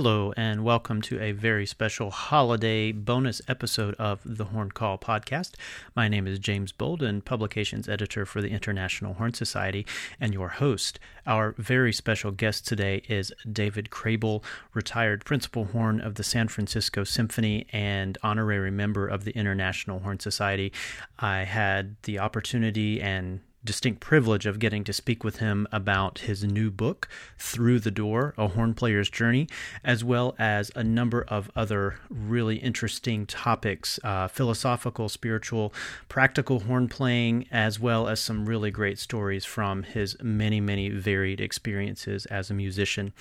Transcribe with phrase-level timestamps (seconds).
[0.00, 5.54] Hello, and welcome to a very special holiday bonus episode of the Horn Call podcast.
[5.96, 9.84] My name is James Boldin, publications editor for the International Horn Society,
[10.20, 11.00] and your host.
[11.26, 17.02] Our very special guest today is David Krehbiel, retired principal horn of the San Francisco
[17.02, 20.72] Symphony and honorary member of the International Horn Society.
[21.18, 26.44] I had the opportunity and distinct privilege of getting to speak with him about his
[26.44, 27.08] new book,
[27.38, 29.48] Through the Door A Horn Player's Journey,
[29.84, 35.72] as well as a number of other really interesting topics uh, philosophical, spiritual,
[36.08, 41.40] practical horn playing, as well as some really great stories from his many, many varied
[41.40, 43.12] experiences as a musician.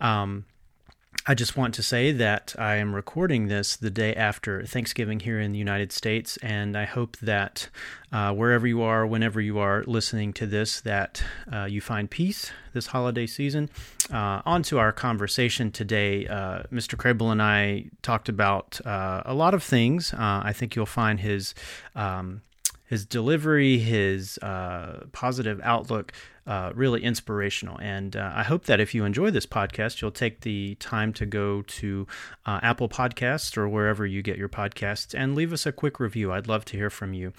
[0.00, 0.44] Um,
[1.26, 5.38] I just want to say that I am recording this the day after Thanksgiving here
[5.38, 7.68] in the United States, and I hope that
[8.10, 12.50] uh, wherever you are, whenever you are listening to this, that uh, you find peace
[12.72, 13.68] this holiday season.
[14.10, 16.26] Uh, on to our conversation today.
[16.26, 16.96] Uh, Mr.
[16.96, 20.14] Krehbiel and I talked about uh, a lot of things.
[20.14, 21.54] Uh, I think you'll find his.
[21.94, 22.42] Um,
[22.86, 24.36] his delivery, his
[25.12, 26.12] positive outlook,
[26.50, 27.78] uh, really inspirational.
[27.80, 31.24] And uh, I hope that if you enjoy this podcast, you'll take the time to
[31.24, 32.08] go to
[32.44, 36.32] uh, Apple Podcasts or wherever you get your podcasts and leave us a quick review.
[36.32, 37.32] I'd love to hear from you.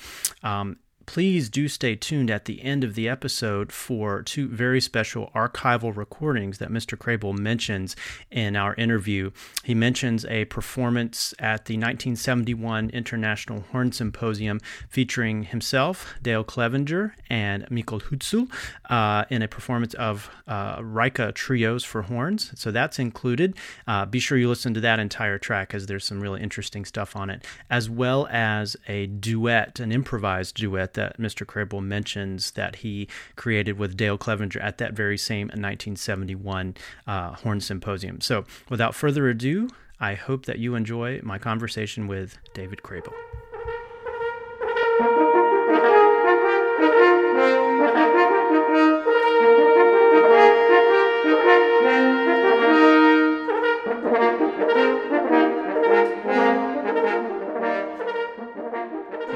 [0.43, 5.29] Um, please do stay tuned at the end of the episode for two very special
[5.35, 6.97] archival recordings that Mr.
[6.97, 7.95] Krehbiel mentions
[8.29, 9.31] in our interview.
[9.63, 17.69] He mentions a performance at the 1971 International Horn Symposium featuring himself, Dale Clevenger, and
[17.69, 18.49] Michael Höltzel
[18.91, 22.51] uh, in a performance of uh, Reicha Trios for Horns.
[22.55, 23.55] So that's included.
[23.87, 27.15] Uh, be sure you listen to that entire track as there's some really interesting stuff
[27.15, 31.45] on it, as well as a duet, an improvised duet that Mr.
[31.45, 36.75] Krehbiel mentions that he created with Dale Clevenger at that very same 1971
[37.07, 38.19] uh, Horn Symposium.
[38.19, 39.69] So, without further ado,
[40.01, 43.13] I hope that you enjoy my conversation with David Krehbiel.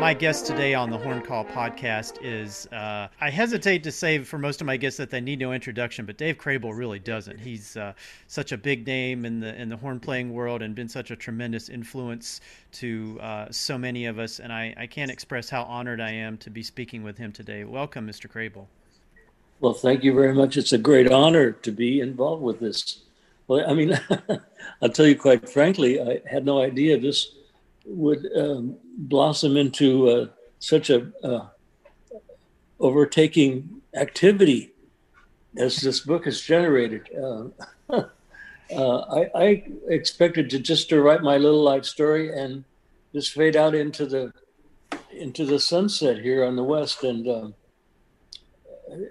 [0.06, 4.38] My guest today on the Horn Call podcast is uh, I hesitate to say for
[4.38, 7.40] most of my guests that they need no introduction, but Dave Krehbiel really doesn't.
[7.40, 7.92] He's uh,
[8.28, 11.16] such a big name in the in the horn playing world and been such a
[11.16, 12.42] tremendous influence
[12.74, 14.40] to uh, so many of us.
[14.40, 17.64] And I, I can't express how honored I am to be speaking with him today.
[17.64, 18.32] Welcome, Mr.
[18.32, 18.68] Krehbiel.
[19.60, 20.56] Well, thank you very much.
[20.56, 23.00] It's a great honor to be involved with this.
[23.48, 24.00] Well, I mean,
[24.84, 27.32] I'll tell you quite frankly, I had no idea this
[27.85, 30.28] would um, blossom into uh,
[30.59, 31.47] such a uh,
[32.79, 34.73] overtaking activity
[35.57, 37.07] as this book has generated.
[37.16, 37.46] Uh,
[38.75, 42.63] uh, I, I, expected to just to write my little life story and
[43.13, 44.34] just fade out into the
[45.12, 47.47] into the sunset here on the west, and uh,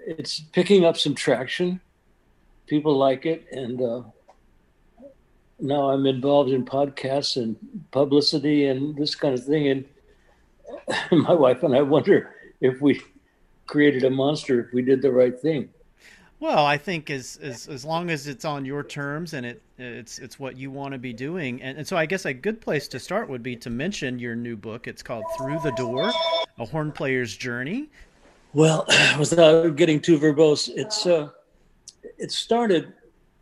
[0.07, 1.81] it's picking up some traction.
[2.67, 4.01] People like it, and uh,
[5.59, 7.55] now I'm involved in podcasts and
[7.91, 9.67] publicity and this kind of thing.
[9.67, 9.85] And
[11.23, 13.01] my wife and I wonder if we
[13.67, 15.69] created a monster if we did the right thing.
[16.39, 20.19] Well, I think as as as long as it's on your terms and it it's
[20.19, 22.87] it's what you want to be doing, and, and so I guess a good place
[22.89, 24.87] to start would be to mention your new book.
[24.87, 26.11] It's called Through the Door:
[26.59, 27.89] A Horn Player's Journey.
[28.53, 28.85] Well,
[29.19, 31.29] without getting too verbose, it's uh,
[32.17, 32.93] it started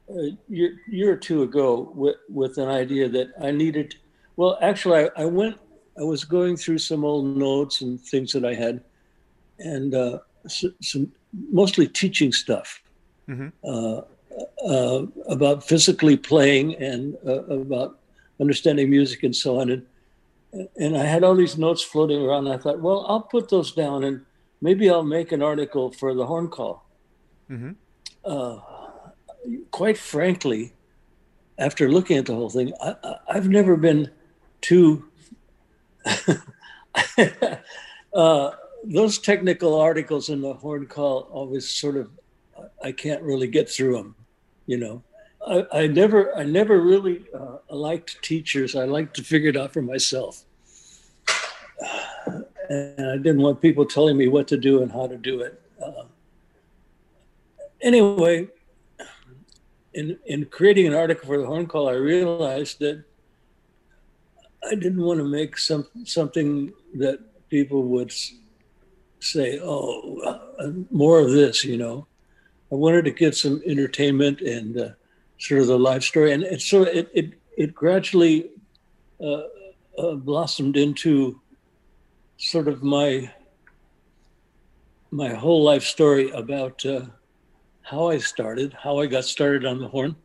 [0.10, 3.96] a year, year or two ago with, with an idea that I needed.
[4.36, 5.58] Well, actually, I, I went,
[5.98, 8.82] I was going through some old notes and things that I had,
[9.60, 11.12] and uh, some
[11.52, 12.82] mostly teaching stuff
[13.30, 13.48] mm-hmm.
[13.64, 14.02] uh,
[14.68, 18.00] uh, about physically playing and uh, about
[18.40, 19.70] understanding music and so on.
[19.70, 19.86] And,
[20.78, 22.48] and I had all these notes floating around.
[22.48, 24.26] I thought, well, I'll put those down and
[24.62, 26.86] maybe I'll make an article for the horn call.
[27.50, 27.72] Mm-hmm.
[28.26, 28.60] Uh,
[29.72, 30.74] quite frankly,
[31.58, 34.10] after looking at the whole thing, I, have never been
[34.62, 35.06] too.
[38.14, 38.52] uh,
[38.84, 42.10] those technical articles in the horn call always sort of,
[42.84, 44.16] I can't really get through them,
[44.66, 45.04] you know.
[45.46, 48.76] I, I never, I never really uh, liked teachers.
[48.76, 50.44] I liked to figure it out for myself,
[52.70, 55.62] and I didn't want people telling me what to do and how to do it.
[55.84, 56.04] Uh,
[57.82, 58.48] anyway,
[59.94, 63.04] in, in creating an article for the Horn Call, I realized that
[64.70, 67.20] I didn't want to make some something that
[67.50, 68.14] people would
[69.20, 70.20] say, "Oh,
[70.60, 72.08] uh, more of this," you know.
[72.72, 74.90] I wanted to get some entertainment and uh,
[75.38, 78.52] sort of the life story, and so it it it gradually
[79.22, 79.44] uh,
[79.98, 81.40] uh, blossomed into
[82.38, 83.32] sort of my
[85.12, 87.06] my whole life story about uh,
[87.84, 90.16] how I started, how I got started on the horn,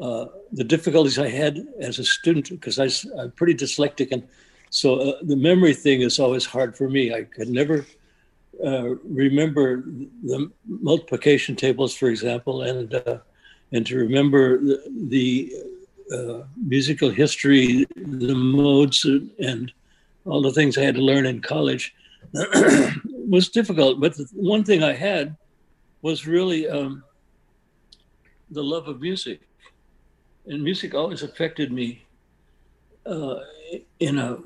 [0.00, 4.26] uh, the difficulties I had as a student because I'm pretty dyslexic, and
[4.70, 7.12] so uh, the memory thing is always hard for me.
[7.12, 7.84] I could never
[8.64, 9.82] uh, remember
[10.22, 13.18] the multiplication tables, for example, and uh,
[13.72, 15.52] and to remember the, the
[16.12, 19.72] uh, musical history, the modes, and
[20.24, 21.94] all the things I had to learn in college
[23.28, 24.00] was difficult.
[24.00, 25.36] But one thing I had
[26.02, 27.04] was really um,
[28.50, 29.40] the love of music,
[30.46, 32.04] and music always affected me
[33.06, 33.36] uh,
[33.98, 34.38] in a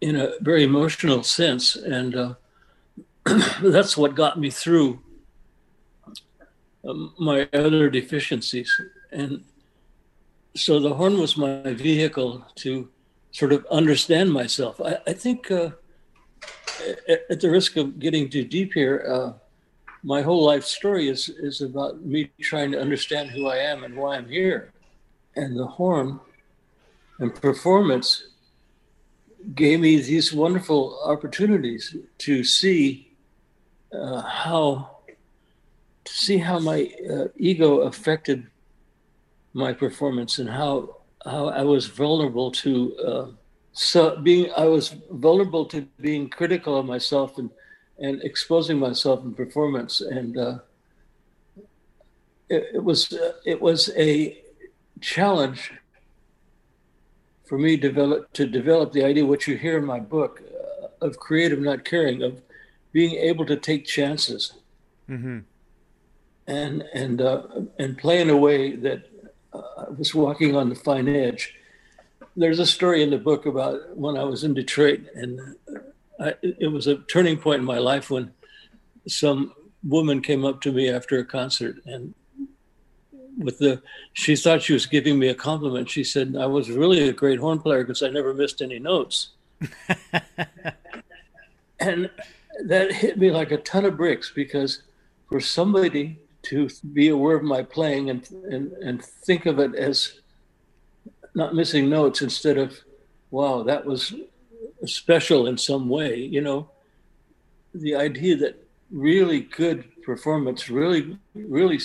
[0.00, 2.34] in a very emotional sense, and uh,
[3.62, 4.98] that's what got me through
[6.88, 8.80] um, my other deficiencies.
[9.12, 9.44] And
[10.56, 12.88] so the horn was my vehicle to
[13.32, 14.80] sort of understand myself.
[14.80, 15.70] I, I think, uh,
[17.08, 19.32] at, at, the risk of getting too deep here, uh,
[20.02, 23.96] my whole life story is is about me trying to understand who I am and
[23.96, 24.72] why I'm here.
[25.36, 26.20] And the horn
[27.18, 28.28] and performance
[29.54, 33.12] gave me these wonderful opportunities to see
[33.92, 34.98] uh, how
[36.04, 38.46] to see how my uh, ego affected
[39.52, 43.26] my performance and how how I was vulnerable to uh,
[43.72, 47.50] so being I was vulnerable to being critical of myself and
[48.00, 50.58] and exposing myself in performance and uh,
[52.48, 54.42] it, it, was uh, it was a
[55.00, 55.72] challenge
[57.44, 61.18] for me develop to develop the idea what you hear in my book uh, of
[61.18, 62.40] creative not caring of
[62.92, 64.54] being able to take chances
[65.08, 65.40] mm-hmm.
[66.46, 67.42] and and uh,
[67.78, 69.04] and play in a way that
[69.52, 71.54] uh, I was walking on the fine edge.
[72.36, 75.56] There's a story in the book about when I was in Detroit, and
[76.20, 78.32] I, it was a turning point in my life when
[79.06, 82.14] some woman came up to me after a concert and
[83.38, 83.80] with the
[84.12, 85.88] she thought she was giving me a compliment.
[85.88, 89.30] She said i was really a great horn player because i never missed any notes.
[91.80, 92.10] And
[92.66, 94.82] that hit me like a ton of bricks because
[95.28, 100.20] for somebody to be aware of my playing and, and, and think of it as
[101.34, 102.78] not missing notes instead of,
[103.30, 104.14] wow, that was
[104.86, 106.70] special in some way, you know,
[107.74, 111.78] the idea that really good performance, really, really,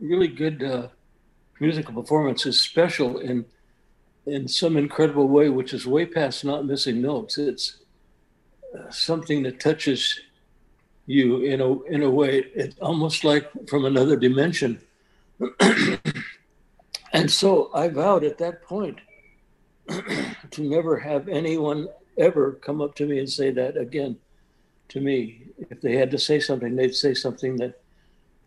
[0.00, 0.88] really good uh,
[1.60, 3.44] musical performance is special in
[4.26, 7.38] in some incredible way, which is way past not missing notes.
[7.38, 7.76] It's
[8.90, 10.20] something that touches
[11.06, 14.80] you in a in a way it's almost like from another dimension
[17.12, 18.98] and so i vowed at that point
[20.50, 21.86] to never have anyone
[22.18, 24.16] ever come up to me and say that again
[24.88, 27.80] to me if they had to say something they'd say something that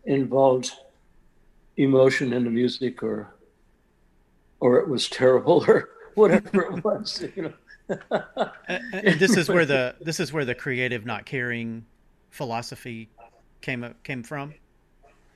[0.04, 0.72] involved
[1.76, 3.34] emotion in the music or
[4.60, 7.52] or it was terrible or whatever it was you know
[8.68, 11.84] and this is where the this is where the creative not caring
[12.30, 13.08] philosophy
[13.60, 14.54] came came from.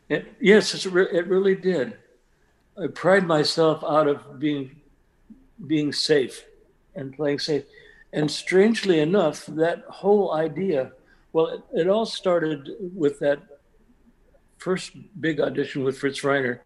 [0.09, 1.97] It, yes, it really did.
[2.81, 4.81] I pride myself out of being
[5.67, 6.45] being safe
[6.95, 7.65] and playing safe.
[8.15, 10.93] And strangely enough, that whole idea,
[11.33, 13.41] well, it, it all started with that
[14.59, 16.61] first big audition with Fritz Reiner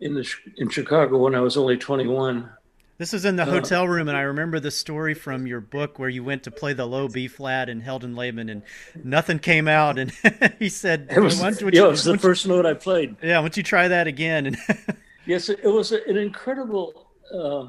[0.00, 0.26] in the
[0.56, 2.48] in Chicago when I was only 21.
[2.96, 5.98] This is in the uh, hotel room, and I remember the story from your book
[5.98, 8.62] where you went to play the low B flat in Heldenleben, and
[9.04, 9.98] nothing came out.
[9.98, 10.10] And
[10.58, 13.38] he said, "It was, yeah, you, it was the first you, note I played." Yeah,
[13.38, 14.56] why don't you try that again?
[15.26, 17.66] yes, it was an incredible uh,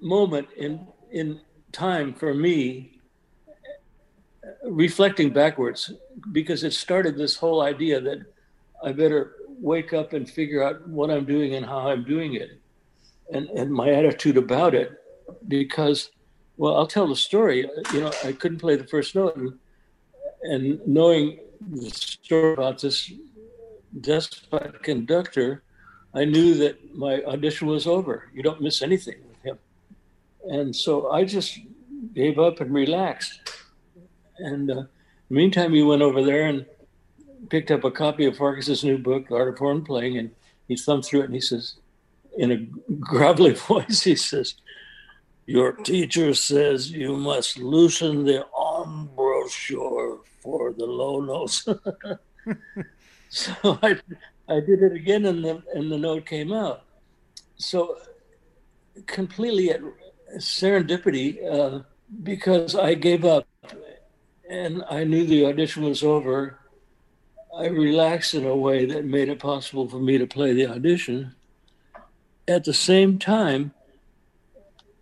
[0.00, 1.40] moment in in
[1.70, 2.98] time for me,
[4.64, 5.92] reflecting backwards,
[6.32, 8.18] because it started this whole idea that
[8.82, 12.60] I better wake up and figure out what I'm doing and how I'm doing it
[13.32, 15.00] and, and my attitude about it
[15.48, 16.10] because
[16.56, 17.66] well i'll tell the story.
[17.92, 19.54] You know i couldn't play the first note and,
[20.42, 21.38] and knowing
[21.70, 23.10] the story about this
[24.00, 25.62] despot conductor
[26.12, 28.30] i knew that my audition was over.
[28.34, 29.22] You don't miss anything
[30.48, 31.58] and so i just
[32.14, 33.40] gave up and relaxed
[34.38, 34.82] and uh,
[35.30, 36.66] meantime he went over there and
[37.50, 40.30] picked up a copy of farkas's new book art of horn playing and
[40.68, 41.76] he thumbed through it and he says
[42.36, 42.56] in a
[43.00, 44.54] gravelly voice, he says,
[45.46, 48.46] Your teacher says you must loosen the
[48.84, 51.66] embouchure for the low notes.
[53.28, 53.96] so I,
[54.48, 56.84] I did it again, and the and the note came out.
[57.56, 57.98] So
[59.06, 59.80] completely at
[60.36, 61.82] serendipity, uh,
[62.22, 63.46] because I gave up,
[64.48, 66.58] and I knew the audition was over.
[67.56, 71.34] I relaxed in a way that made it possible for me to play the audition.
[72.46, 73.72] At the same time,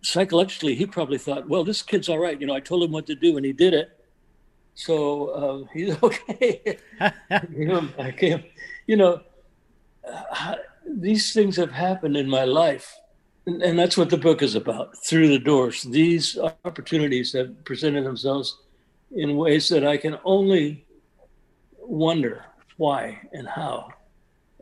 [0.03, 2.39] psychologically, he probably thought, well, this kid's all right.
[2.39, 3.99] You know, I told him what to do and he did it.
[4.75, 6.77] So uh, he's okay.
[7.51, 8.43] you know, I came,
[8.85, 9.21] you know,
[10.07, 12.95] uh, these things have happened in my life.
[13.45, 15.83] And, that's what the book is about through the doors.
[15.83, 18.57] These opportunities have presented themselves
[19.11, 20.85] in ways that I can only
[21.77, 22.45] wonder
[22.77, 23.91] why and how.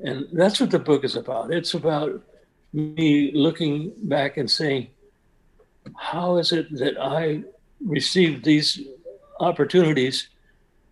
[0.03, 1.51] And that's what the book is about.
[1.51, 2.23] It's about
[2.73, 4.87] me looking back and saying,
[5.95, 7.43] how is it that I
[7.85, 8.79] received these
[9.39, 10.29] opportunities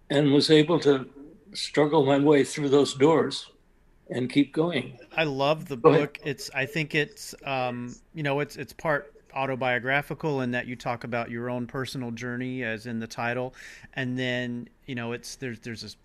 [0.10, 1.10] and was able to
[1.54, 3.50] struggle my way through those doors
[4.10, 4.98] and keep going?
[5.16, 6.18] I love the Go book.
[6.18, 6.30] Ahead.
[6.30, 11.04] It's I think it's um, you know it's it's part autobiographical in that you talk
[11.04, 13.54] about your own personal journey as in the title
[13.94, 15.98] and then you know it's there's there's this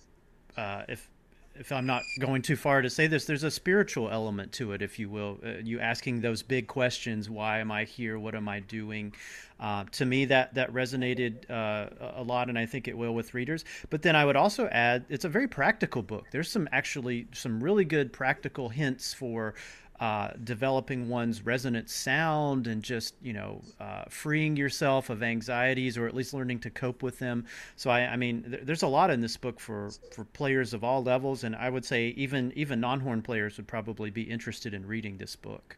[0.58, 1.08] uh, if
[1.56, 4.82] if I'm not going too far to say this, there's a spiritual element to it,
[4.82, 5.38] if you will.
[5.44, 8.18] Uh, you asking those big questions: Why am I here?
[8.18, 9.14] What am I doing?
[9.60, 13.34] Uh, to me, that that resonated uh, a lot, and I think it will with
[13.34, 13.64] readers.
[13.88, 16.26] But then I would also add, it's a very practical book.
[16.32, 19.54] There's some actually some really good practical hints for
[20.00, 26.06] uh, developing one's resonant sound and just you know uh, freeing yourself of anxieties or
[26.06, 27.44] at least learning to cope with them.
[27.76, 30.82] So I, I mean, th- there's a lot in this book for for players of
[30.82, 34.86] all levels, and I would say even even non-horn players would probably be interested in
[34.86, 35.76] reading this book.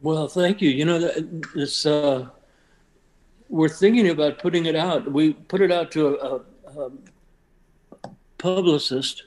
[0.00, 0.70] Well, thank you.
[0.70, 0.98] You know,
[1.54, 2.28] this uh,
[3.48, 5.10] we're thinking about putting it out.
[5.10, 6.40] We put it out to a,
[6.78, 6.90] a,
[8.04, 9.24] a publicist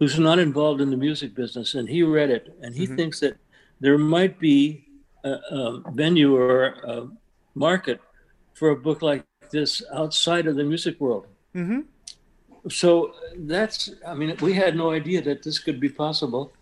[0.00, 2.96] who's not involved in the music business, and he read it, and he mm-hmm.
[2.96, 3.36] thinks that
[3.80, 4.86] there might be
[5.22, 7.08] a, a, venue or a
[7.54, 8.00] market
[8.54, 11.26] for a book like this outside of the music world.
[11.54, 11.80] Mm-hmm.
[12.70, 16.52] So that's, I mean, we had no idea that this could be possible.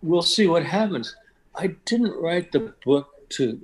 [0.00, 1.16] We'll see what happens.
[1.56, 3.60] I didn't write the book to,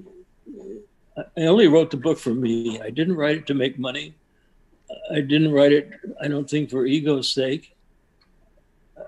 [1.36, 2.80] I only wrote the book for me.
[2.80, 4.14] I didn't write it to make money.
[5.12, 7.75] I didn't write it, I don't think, for ego's sake.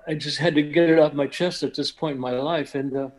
[0.09, 2.75] I just had to get it off my chest at this point in my life,
[2.75, 3.11] and uh,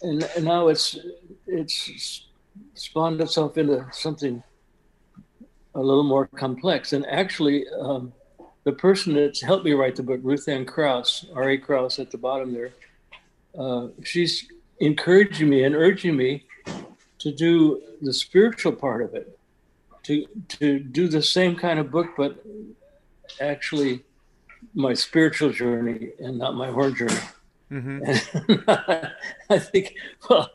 [0.00, 0.98] and, and now it's
[1.46, 2.26] it's
[2.74, 4.42] spawned itself into something
[5.74, 6.94] a little more complex.
[6.94, 8.14] And actually, um,
[8.64, 11.50] the person that's helped me write the book, Ruth Ann Kraus, R.
[11.50, 11.58] A.
[11.58, 12.70] Kraus at the bottom there,
[13.58, 14.50] uh, she's
[14.80, 16.46] encouraging me and urging me
[17.18, 19.38] to do the spiritual part of it,
[20.04, 22.42] to to do the same kind of book, but
[23.42, 24.04] actually
[24.74, 27.20] my spiritual journey and not my horn journey.
[27.70, 29.10] Mm-hmm.
[29.50, 29.94] I think,
[30.28, 30.50] well,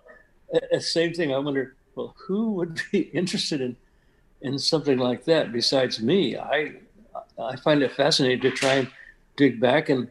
[0.79, 1.34] same thing.
[1.34, 3.75] I wonder, well, who would be interested in
[4.41, 6.38] in something like that besides me?
[6.38, 6.74] I
[7.39, 8.91] I find it fascinating to try and
[9.36, 10.10] dig back and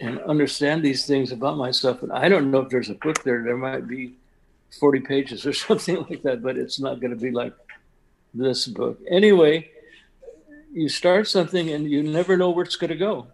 [0.00, 2.02] and understand these things about myself.
[2.02, 3.42] And I don't know if there's a book there.
[3.42, 4.14] There might be
[4.78, 7.54] 40 pages or something like that, but it's not going to be like
[8.34, 9.00] this book.
[9.08, 9.70] Anyway,
[10.76, 13.26] you start something and you never know where it's going to go.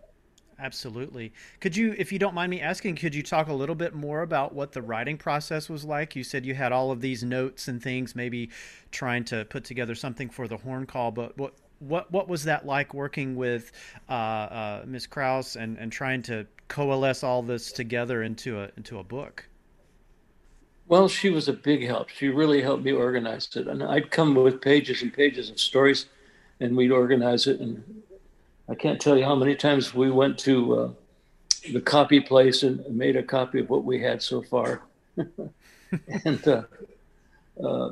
[0.60, 1.32] Absolutely.
[1.58, 4.22] Could you, if you don't mind me asking, could you talk a little bit more
[4.22, 6.14] about what the writing process was like?
[6.14, 8.50] You said you had all of these notes and things, maybe
[8.92, 12.64] trying to put together something for the horn call, but what what what was that
[12.64, 13.72] like working with
[14.08, 15.08] uh, uh, Ms.
[15.08, 19.48] Kraus and, and trying to coalesce all this together into a into a book?
[20.86, 22.08] Well, she was a big help.
[22.08, 26.06] She really helped me organize it, and I'd come with pages and pages of stories
[26.62, 27.60] and we'd organize it.
[27.60, 28.02] And
[28.68, 30.90] I can't tell you how many times we went to uh,
[31.72, 34.82] the copy place and made a copy of what we had so far.
[36.24, 36.62] and uh,
[37.62, 37.90] uh,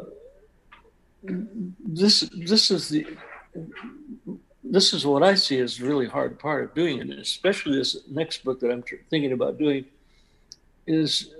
[1.22, 3.06] this this is the
[4.62, 8.44] this is what I see as really hard part of doing it, especially this next
[8.44, 9.84] book that I'm thinking about doing
[10.86, 11.34] is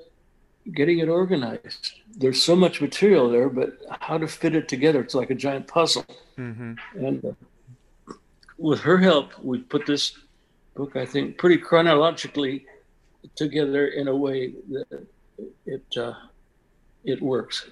[0.74, 1.92] getting it organized.
[2.16, 5.00] There's so much material there, but how to fit it together?
[5.00, 6.04] It's like a giant puzzle.
[6.38, 7.04] Mm-hmm.
[7.04, 8.12] And uh,
[8.58, 10.16] with her help, we put this
[10.74, 12.66] book, I think, pretty chronologically
[13.34, 15.06] together in a way that
[15.66, 16.14] it uh,
[17.04, 17.68] it works.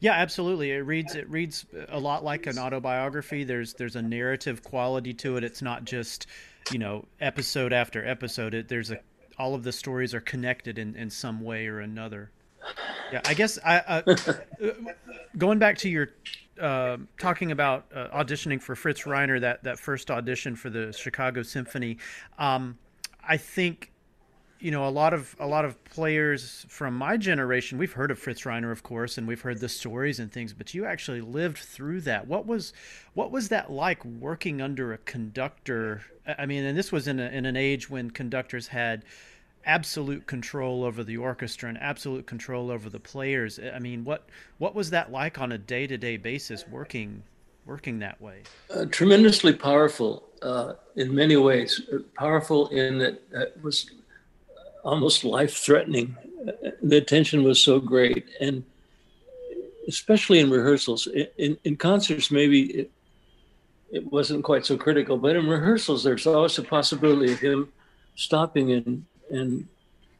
[0.00, 0.72] Yeah, absolutely.
[0.72, 3.44] It reads it reads a lot like an autobiography.
[3.44, 5.44] There's there's a narrative quality to it.
[5.44, 6.26] It's not just
[6.72, 8.54] you know episode after episode.
[8.54, 8.98] It, there's a
[9.38, 12.30] all of the stories are connected in, in some way or another.
[13.12, 14.14] Yeah, I guess I uh,
[15.38, 16.10] going back to your
[16.60, 21.42] uh, talking about uh, auditioning for Fritz Reiner, that that first audition for the Chicago
[21.42, 21.98] Symphony.
[22.38, 22.78] Um,
[23.26, 23.92] I think
[24.60, 28.18] you know, a lot of a lot of players from my generation, we've heard of
[28.18, 30.52] Fritz Reiner, of course, and we've heard the stories and things.
[30.52, 32.26] But you actually lived through that.
[32.26, 32.72] What was
[33.14, 36.02] what was that like working under a conductor?
[36.38, 39.04] I mean, and this was in a, in an age when conductors had
[39.64, 43.60] absolute control over the orchestra and absolute control over the players.
[43.60, 47.22] I mean, what what was that like on a day to day basis working
[47.64, 48.42] working that way?
[48.74, 51.80] Uh, tremendously powerful uh, in many ways.
[52.16, 53.90] Powerful in that it was
[54.84, 56.16] almost life threatening.
[56.82, 58.64] The tension was so great, and
[59.88, 61.06] especially in rehearsals.
[61.36, 62.90] In, in concerts, maybe it,
[63.90, 67.72] it wasn't quite so critical, but in rehearsals, there's always a possibility of him
[68.14, 69.66] stopping and and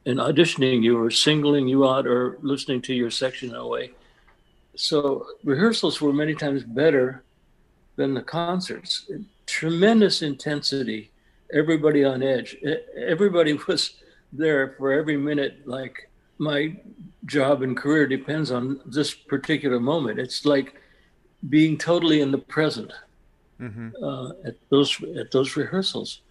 [0.06, 3.90] and auditioning you or singling you out or listening to your section in a way.
[4.74, 7.24] So rehearsals were many times better
[7.96, 9.10] than the concerts.
[9.44, 11.10] Tremendous intensity,
[11.52, 12.56] everybody on edge.
[12.96, 13.94] Everybody was
[14.32, 15.66] there for every minute.
[15.66, 16.76] Like my
[17.26, 20.18] job and career depends on this particular moment.
[20.18, 20.74] It's like
[21.48, 22.92] being totally in the present
[23.60, 23.90] mm-hmm.
[24.02, 26.22] uh, at those at those rehearsals.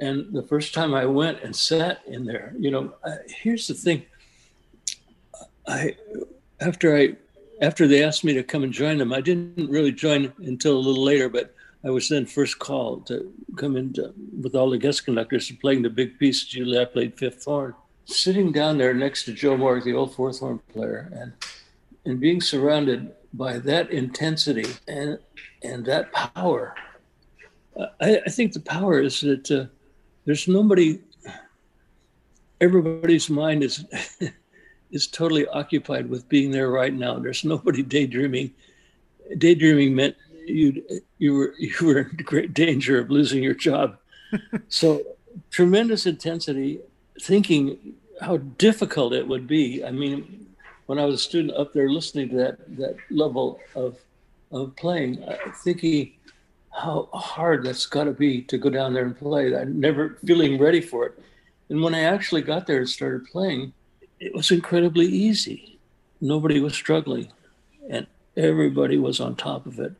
[0.00, 3.74] And the first time I went and sat in there, you know, uh, here's the
[3.74, 4.04] thing.
[5.66, 5.96] I
[6.60, 7.16] after I
[7.60, 10.84] after they asked me to come and join them, I didn't really join until a
[10.86, 14.78] little later, but I was then first called to come in to, with all the
[14.78, 16.44] guest conductors and playing the big piece.
[16.44, 17.74] Julie, I played fifth horn.
[18.04, 21.32] Sitting down there next to Joe Moore, the old fourth horn player, and
[22.04, 25.18] and being surrounded by that intensity and
[25.62, 26.74] and that power.
[28.00, 29.66] I, I think the power is that uh,
[30.24, 31.00] there's nobody.
[32.60, 33.84] Everybody's mind is
[34.92, 37.18] is totally occupied with being there right now.
[37.18, 38.52] There's nobody daydreaming.
[39.38, 40.16] Daydreaming meant
[40.52, 40.82] you
[41.18, 43.96] you were you were in great danger of losing your job.
[44.68, 45.02] so
[45.50, 46.80] tremendous intensity,
[47.20, 49.84] thinking how difficult it would be.
[49.84, 50.46] I mean,
[50.86, 53.96] when I was a student up there listening to that that level of
[54.50, 56.12] of playing, uh, thinking
[56.72, 59.54] how hard that's got to be to go down there and play.
[59.56, 61.22] I never feeling ready for it.
[61.68, 63.72] And when I actually got there and started playing,
[64.20, 65.78] it was incredibly easy.
[66.20, 67.32] Nobody was struggling,
[67.90, 69.92] and everybody was on top of it.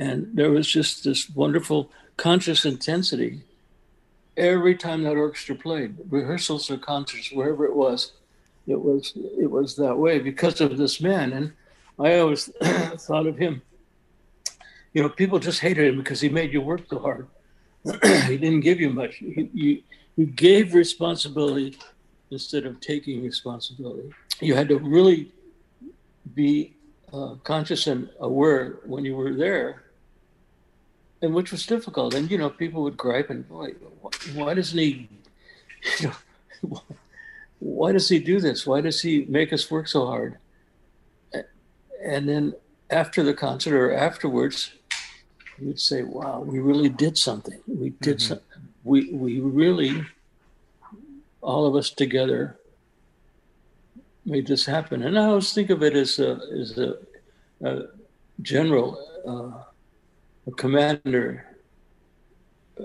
[0.00, 3.42] And there was just this wonderful conscious intensity
[4.34, 8.12] every time that orchestra played, rehearsals or concerts, wherever it was.
[8.66, 11.52] It was it was that way because of this man, and
[11.98, 12.46] I always
[13.06, 13.60] thought of him.
[14.94, 17.28] You know, people just hated him because he made you work so hard.
[17.84, 19.16] he didn't give you much.
[19.16, 19.84] He, he,
[20.16, 21.78] he gave responsibility
[22.30, 24.10] instead of taking responsibility.
[24.40, 25.30] You had to really
[26.34, 26.74] be
[27.12, 29.82] uh, conscious and aware when you were there,
[31.22, 32.14] and which was difficult.
[32.14, 33.72] And you know, people would gripe and boy,
[34.34, 35.08] why doesn't he?
[35.98, 36.12] You
[36.62, 36.82] know,
[37.58, 38.66] why does he do this?
[38.66, 40.36] Why does he make us work so hard?
[42.04, 42.54] And then
[42.90, 44.72] after the concert or afterwards,
[45.58, 47.60] you'd say, "Wow, we really did something.
[47.66, 48.28] We did mm-hmm.
[48.28, 48.68] something.
[48.84, 50.04] We we really."
[51.42, 52.56] all of us together
[54.24, 55.02] made this happen.
[55.02, 56.96] And I always think of it as a, as a,
[57.62, 57.82] a
[58.42, 59.64] general, uh,
[60.46, 61.46] a commander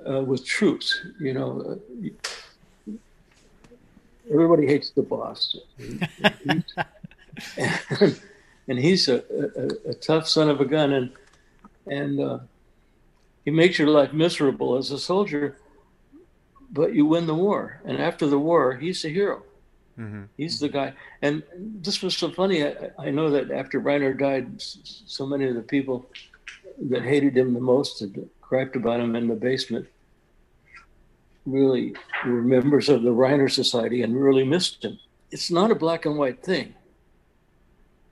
[0.09, 1.01] uh, with troops.
[1.19, 1.79] You know,
[2.87, 2.91] uh,
[4.31, 6.65] everybody hates the boss, and,
[8.67, 9.23] and he's a,
[9.87, 11.11] a, a, tough son of a gun, and
[11.87, 12.39] and uh,
[13.43, 15.57] he makes your life miserable as a soldier
[16.75, 17.81] but you win the war.
[17.85, 19.43] And after the war, he's the hero.
[19.97, 20.23] Mm-hmm.
[20.37, 20.93] He's the guy.
[21.21, 22.65] And this was so funny.
[22.65, 26.05] I, I, know that after Reiner died, so many of the people
[26.89, 29.87] that hated him the most and griped about him in the basement
[31.45, 34.99] really were members of the Reiner Society and really missed him.
[35.31, 36.73] It's not a black and white thing.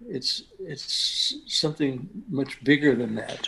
[0.08, 3.48] It's it's something much bigger than that.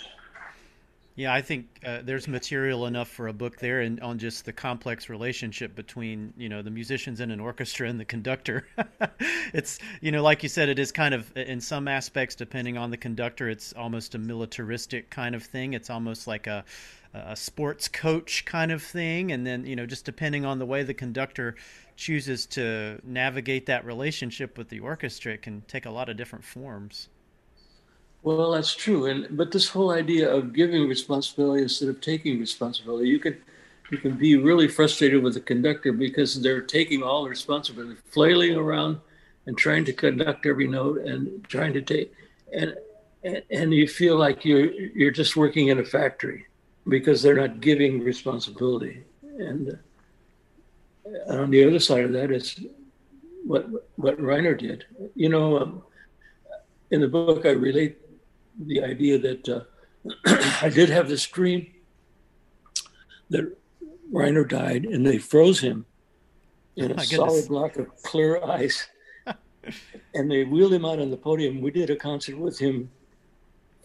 [1.18, 4.52] Yeah, I think uh, there's material enough for a book there, and on just the
[4.52, 8.68] complex relationship between you know the musicians in an orchestra and the conductor.
[9.54, 12.92] it's you know, like you said, it is kind of in some aspects, depending on
[12.92, 15.74] the conductor, it's almost a militaristic kind of thing.
[15.74, 16.66] It's almost like a
[17.14, 20.84] a sports coach kind of thing, and then you know, just depending on the way
[20.84, 21.56] the conductor
[21.96, 26.44] chooses to navigate that relationship with the orchestra, it can take a lot of different
[26.44, 27.08] forms.
[28.26, 33.08] Well, that's true, and but this whole idea of giving responsibility instead of taking responsibility,
[33.08, 33.38] you can
[33.92, 38.56] you can be really frustrated with the conductor because they're taking all the responsibility, flailing
[38.56, 39.00] around
[39.46, 42.12] and trying to conduct every note and trying to take
[42.52, 42.76] and
[43.52, 46.48] and you feel like you're you're just working in a factory
[46.88, 49.04] because they're not giving responsibility
[49.38, 49.78] and
[51.28, 52.60] on the other side of that is
[53.46, 54.86] what what Reiner did.
[55.14, 55.84] You know, um,
[56.90, 57.98] in the book, I relate
[58.60, 59.62] the idea that uh,
[60.62, 61.68] I did have this dream
[63.30, 63.58] that
[64.12, 65.86] Reiner died, and they froze him
[66.76, 68.88] in a solid block of clear ice,
[70.14, 71.62] and they wheeled him out on the podium.
[71.62, 72.90] We did a concert with him,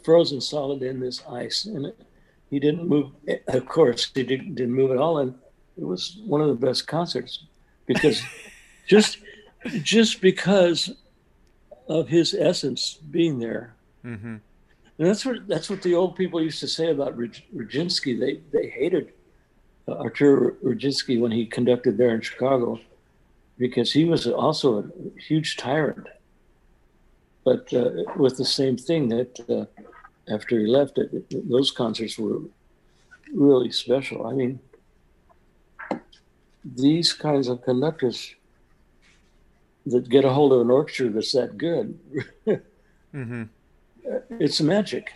[0.04, 1.92] frozen solid in this ice, and
[2.50, 3.12] he didn't move.
[3.48, 5.34] Of course, he didn't, didn't move at all, and
[5.78, 7.44] it was one of the best concerts
[7.86, 8.22] because
[8.86, 9.18] just
[9.82, 10.90] just because
[11.88, 13.74] of his essence being there.
[14.04, 14.36] Mm-hmm.
[15.00, 18.20] And that's what that's what the old people used to say about Rodzinski.
[18.20, 19.14] They they hated
[19.88, 22.78] uh, Artur Rodzinski when he conducted there in Chicago
[23.56, 26.06] because he was also a huge tyrant.
[27.46, 29.64] But uh, with the same thing that uh,
[30.30, 32.42] after he left, it, it, those concerts were
[33.32, 34.26] really special.
[34.26, 34.60] I mean,
[36.62, 38.34] these kinds of conductors
[39.86, 41.98] that get a hold of an orchestra that's that good,
[43.14, 43.44] mm-hmm.
[44.30, 45.12] It's magic.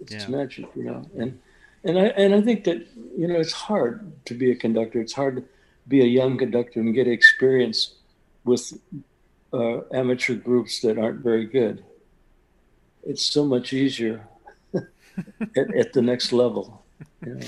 [0.00, 0.28] It's yeah.
[0.28, 1.08] magic, you know.
[1.16, 1.40] And
[1.84, 2.86] and I and I think that
[3.16, 5.00] you know it's hard to be a conductor.
[5.00, 5.44] It's hard to
[5.86, 7.94] be a young conductor and get experience
[8.44, 8.78] with
[9.52, 11.84] uh, amateur groups that aren't very good.
[13.02, 14.26] It's so much easier
[14.74, 16.84] at, at the next level.
[17.24, 17.46] You know?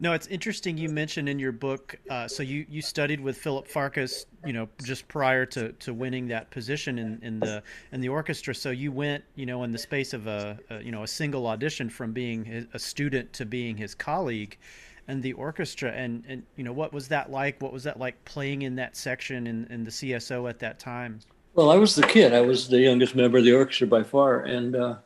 [0.00, 1.98] No, it's interesting you mentioned in your book.
[2.08, 6.28] Uh, so you, you studied with Philip Farkas, you know, just prior to, to winning
[6.28, 8.54] that position in, in the in the orchestra.
[8.54, 11.48] So you went, you know, in the space of a, a you know a single
[11.48, 14.56] audition from being a student to being his colleague,
[15.08, 15.90] and the orchestra.
[15.90, 17.60] And and you know what was that like?
[17.60, 21.18] What was that like playing in that section in, in the CSO at that time?
[21.54, 22.34] Well, I was the kid.
[22.34, 24.96] I was the youngest member of the orchestra by far, and uh,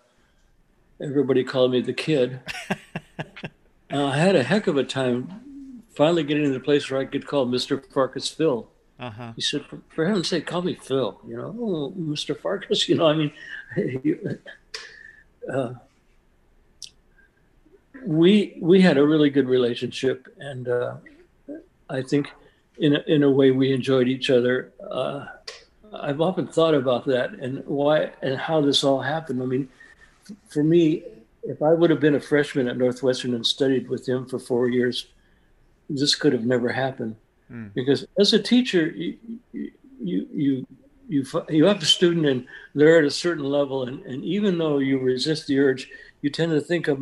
[1.00, 2.40] everybody called me the kid.
[3.92, 7.26] I had a heck of a time finally getting to the place where I could
[7.26, 7.82] call Mr.
[7.92, 8.68] Farkas Phil.
[8.98, 9.32] Uh-huh.
[9.34, 11.20] He said, for, for heaven's sake, call me Phil.
[11.26, 12.38] You know, oh, Mr.
[12.38, 12.88] Farkas.
[12.92, 13.32] You know, I mean,
[15.52, 15.74] uh,
[18.04, 20.96] we we had a really good relationship, and uh,
[21.88, 22.30] I think
[22.78, 24.72] in a, in a way we enjoyed each other.
[24.90, 25.26] Uh,
[25.94, 29.42] I've often thought about that and why and how this all happened.
[29.42, 29.68] I mean,
[30.48, 31.02] for me,
[31.42, 34.68] if I would have been a freshman at Northwestern and studied with him for four
[34.68, 35.08] years,
[35.88, 37.16] this could have never happened.
[37.50, 37.74] Mm.
[37.74, 39.18] Because as a teacher, you,
[39.52, 40.66] you you
[41.08, 44.78] you you have a student and they're at a certain level, and, and even though
[44.78, 45.90] you resist the urge,
[46.22, 46.98] you tend to think of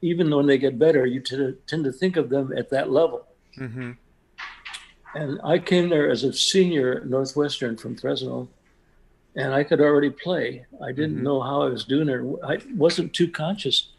[0.00, 2.90] even when they get better, you tend to, tend to think of them at that
[2.90, 3.26] level.
[3.58, 3.92] Mm-hmm.
[5.14, 8.48] And I came there as a senior at Northwestern from Fresno,
[9.36, 10.64] and I could already play.
[10.82, 11.24] I didn't mm-hmm.
[11.24, 12.20] know how I was doing it.
[12.44, 13.90] I wasn't too conscious.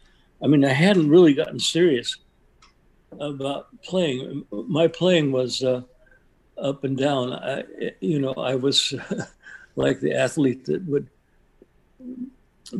[0.42, 2.16] I mean, I hadn't really gotten serious
[3.20, 4.44] about playing.
[4.50, 5.82] My playing was uh,
[6.60, 7.32] up and down.
[7.32, 7.64] I,
[8.00, 8.94] you know, I was
[9.76, 11.08] like the athlete that would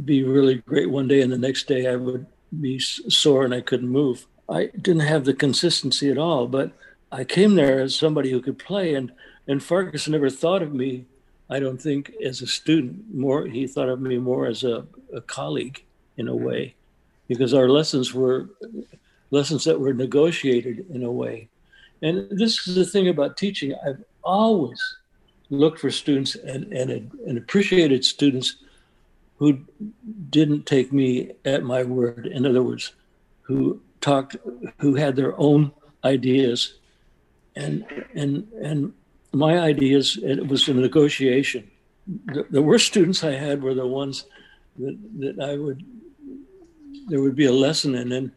[0.05, 2.27] be really great one day, and the next day I would
[2.61, 4.27] be sore and I couldn't move.
[4.49, 6.73] I didn't have the consistency at all, but
[7.13, 9.13] I came there as somebody who could play, and
[9.47, 11.07] and Farkas never thought of me
[11.51, 15.21] I don't think as a student more he thought of me more as a, a
[15.23, 15.83] colleague
[16.17, 16.45] in a mm-hmm.
[16.45, 16.75] way
[17.27, 18.49] because our lessons were
[19.31, 21.49] lessons that were negotiated in a way.
[22.03, 23.75] And this is the thing about teaching.
[23.87, 24.81] I've always
[25.51, 26.91] looked for students and, and,
[27.27, 28.57] and appreciated students
[29.39, 29.59] who
[30.31, 32.27] didn't take me at my word.
[32.27, 32.93] In other words,
[33.43, 34.37] who talked,
[34.79, 35.73] who had their own
[36.05, 36.75] ideas
[37.57, 37.85] and,
[38.15, 38.93] and, and
[39.33, 41.71] my ideas, it was a negotiation.
[42.27, 44.25] The, the, worst students I had were the ones
[44.79, 45.85] that, that I would,
[47.09, 48.33] there would be a lesson and then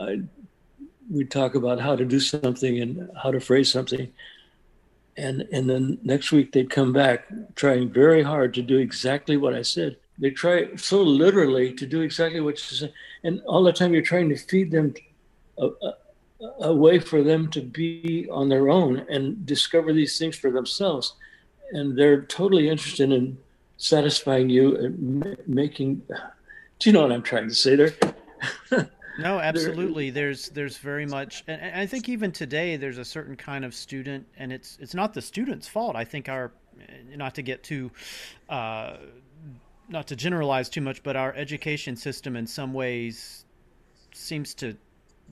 [0.00, 0.22] I,
[1.10, 4.10] we'd talk about how to do something and how to phrase something.
[5.16, 9.54] And, and then next week they'd come back trying very hard to do exactly what
[9.54, 9.96] I said.
[10.18, 12.92] They try so literally to do exactly what you said.
[13.22, 14.94] And all the time you're trying to feed them
[15.58, 15.68] a,
[16.60, 21.14] a way for them to be on their own and discover these things for themselves.
[21.72, 23.38] And they're totally interested in
[23.76, 26.02] satisfying you and making.
[26.78, 27.94] Do you know what I'm trying to say there?
[29.18, 30.10] no, absolutely.
[30.10, 34.26] There's there's very much, and I think even today there's a certain kind of student,
[34.36, 35.96] and it's it's not the student's fault.
[35.96, 36.52] I think our,
[37.14, 37.90] not to get too.
[38.48, 38.96] Uh,
[39.86, 43.44] not to generalize too much, but our education system in some ways
[44.14, 44.74] seems to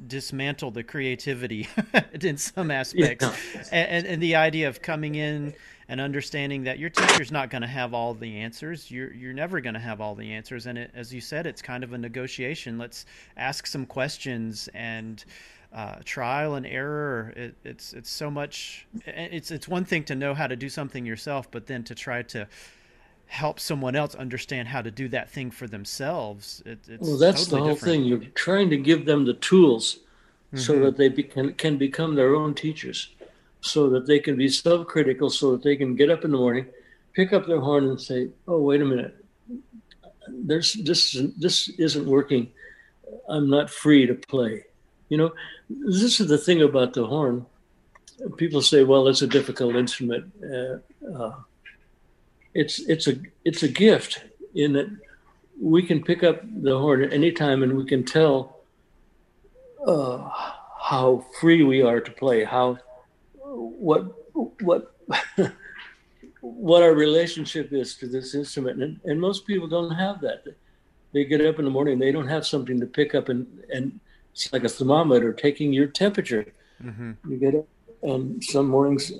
[0.07, 1.69] dismantle the creativity
[2.21, 3.25] in some aspects
[3.55, 3.63] yeah.
[3.73, 5.55] and, and the idea of coming in
[5.89, 9.61] and understanding that your teacher's not going to have all the answers you're you're never
[9.61, 11.99] going to have all the answers and it, as you said it's kind of a
[11.99, 15.25] negotiation let's ask some questions and
[15.75, 17.33] uh, trial and error.
[17.35, 18.87] It, it's it's so much.
[19.07, 22.23] It's it's one thing to know how to do something yourself, but then to try
[22.25, 22.47] to
[23.33, 26.63] help someone else understand how to do that thing for themselves.
[26.67, 27.95] It, it's well, that's totally the whole different.
[27.95, 28.05] thing.
[28.05, 30.01] You're trying to give them the tools
[30.55, 30.83] so Mhm.
[30.83, 33.09] that they be, can, can become their own teachers,
[33.63, 36.37] so that they can be self critical, so that they can get up in the
[36.37, 36.67] morning,
[37.15, 39.15] pick up their horn, and say, "Oh, wait a minute,
[40.29, 42.53] there's this this isn't working.
[43.31, 44.65] I'm not free to play."
[45.09, 45.31] You know,
[45.71, 47.47] this is the thing about the horn.
[48.37, 50.75] People say, "Well, it's a difficult instrument." Uh,
[51.17, 51.33] uh,
[52.55, 54.91] it's it's a it's a gift in that
[55.61, 58.63] we can pick up the horn at any time and we can tell
[59.87, 60.29] uh,
[60.81, 62.79] how free we are to play, how
[63.47, 64.95] what what
[66.41, 70.45] what our relationship is to this instrument, and, and most people don't have that.
[71.13, 74.01] They get up in the morning, they don't have something to pick up, and and
[74.33, 76.47] it's like a thermometer taking your temperature.
[76.83, 77.17] Mhm.
[77.29, 77.69] You get up,
[78.03, 79.13] and some mornings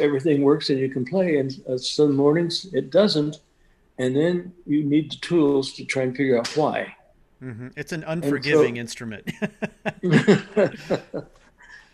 [0.00, 3.40] everything works and you can play, and uh, some mornings it doesn't,
[3.98, 6.94] and then you need the tools to try and figure out why.
[7.42, 7.72] Mhm.
[7.76, 9.30] It's an unforgiving so- instrument.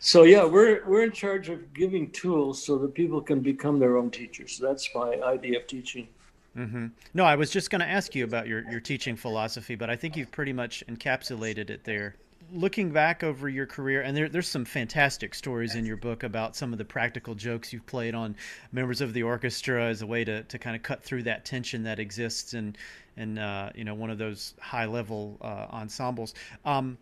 [0.00, 3.96] so yeah, we're we're in charge of giving tools so that people can become their
[3.96, 4.58] own teachers.
[4.58, 6.08] That's my idea of teaching.
[6.54, 9.90] hmm No, I was just going to ask you about your, your teaching philosophy, but
[9.90, 12.14] I think you've pretty much encapsulated it there.
[12.52, 16.54] Looking back over your career, and there, there's some fantastic stories in your book about
[16.54, 18.36] some of the practical jokes you've played on
[18.72, 21.82] members of the orchestra as a way to, to kind of cut through that tension
[21.82, 22.76] that exists in,
[23.16, 26.34] in uh, you know one of those high level uh, ensembles.
[26.64, 26.98] Um,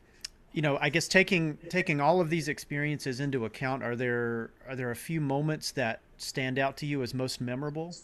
[0.53, 4.77] you know, I guess taking taking all of these experiences into account, are there are
[4.77, 7.95] there a few moments that stand out to you as most memorable?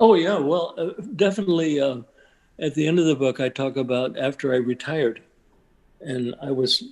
[0.00, 1.80] Oh yeah, well, uh, definitely.
[1.80, 1.98] Uh,
[2.60, 5.22] at the end of the book, I talk about after I retired,
[6.00, 6.82] and I was,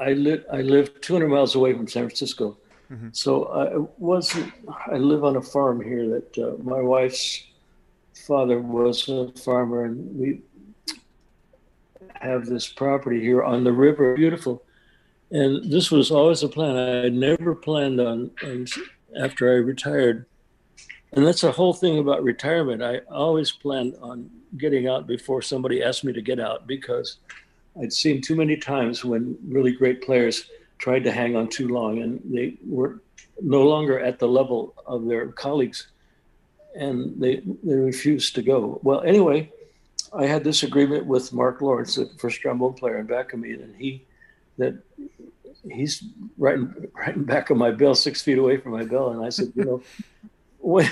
[0.00, 2.56] I lived, I lived 200 miles away from San Francisco,
[2.90, 3.14] Mhm.
[3.16, 4.52] so I wasn't.
[4.86, 7.44] I live on a farm here that uh, my wife's
[8.26, 10.42] father was a farmer, and we
[12.20, 14.62] have this property here on the river, beautiful.
[15.30, 16.76] And this was always a plan.
[16.76, 18.66] I had never planned on, on
[19.18, 20.26] after I retired
[21.14, 22.82] and that's the whole thing about retirement.
[22.82, 27.18] I always planned on getting out before somebody asked me to get out because
[27.80, 30.46] I'd seen too many times when really great players
[30.78, 33.00] tried to hang on too long and they were
[33.40, 35.88] no longer at the level of their colleagues
[36.74, 38.80] and they they refused to go.
[38.82, 39.52] Well, anyway,
[40.12, 43.52] I had this agreement with Mark Lawrence, the first trombone player in back of me,
[43.52, 44.04] and he
[44.58, 44.74] that
[45.70, 46.04] he's
[46.38, 49.24] right in, right in back of my bell, six feet away from my bell, and
[49.24, 49.82] I said, you know,
[50.58, 50.88] when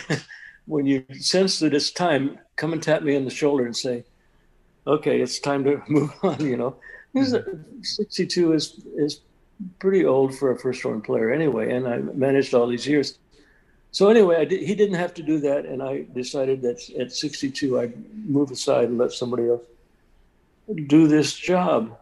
[0.67, 4.05] when you sense that it's time, come and tap me on the shoulder and say,
[4.87, 6.41] okay, it's time to move on.
[6.45, 6.77] You know,
[7.15, 7.35] is-
[7.83, 9.21] 62 is is
[9.79, 13.19] pretty old for a first horn player anyway, and I managed all these years.
[13.93, 17.13] So anyway, I did, he didn't have to do that, and I decided that at
[17.13, 19.63] 62 I'd move aside and let somebody else
[20.87, 21.99] do this job.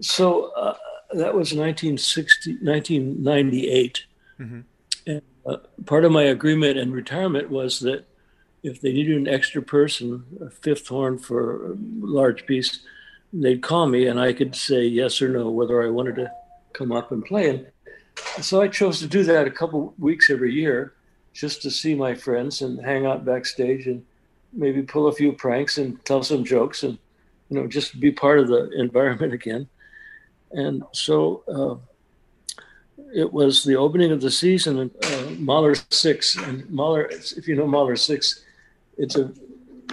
[0.00, 0.74] So uh,
[1.12, 4.04] that was 1960, 1998.
[4.40, 4.64] Mhm.
[5.06, 5.56] And uh,
[5.86, 8.04] part of my agreement and retirement was that
[8.62, 12.80] if they needed an extra person, a fifth horn for a large piece,
[13.32, 16.32] they'd call me and I could say yes or no whether I wanted to
[16.72, 17.50] come up and play.
[17.50, 17.66] And
[18.40, 20.94] so I chose to do that a couple weeks every year
[21.32, 24.04] just to see my friends and hang out backstage and
[24.52, 26.98] maybe pull a few pranks and tell some jokes and
[27.48, 29.68] you know just be part of the environment again.
[30.50, 37.04] And so uh, it was the opening of the season uh, Mahler Six, and Mahler,
[37.04, 38.44] if you know Mahler Six,
[38.98, 39.32] it's a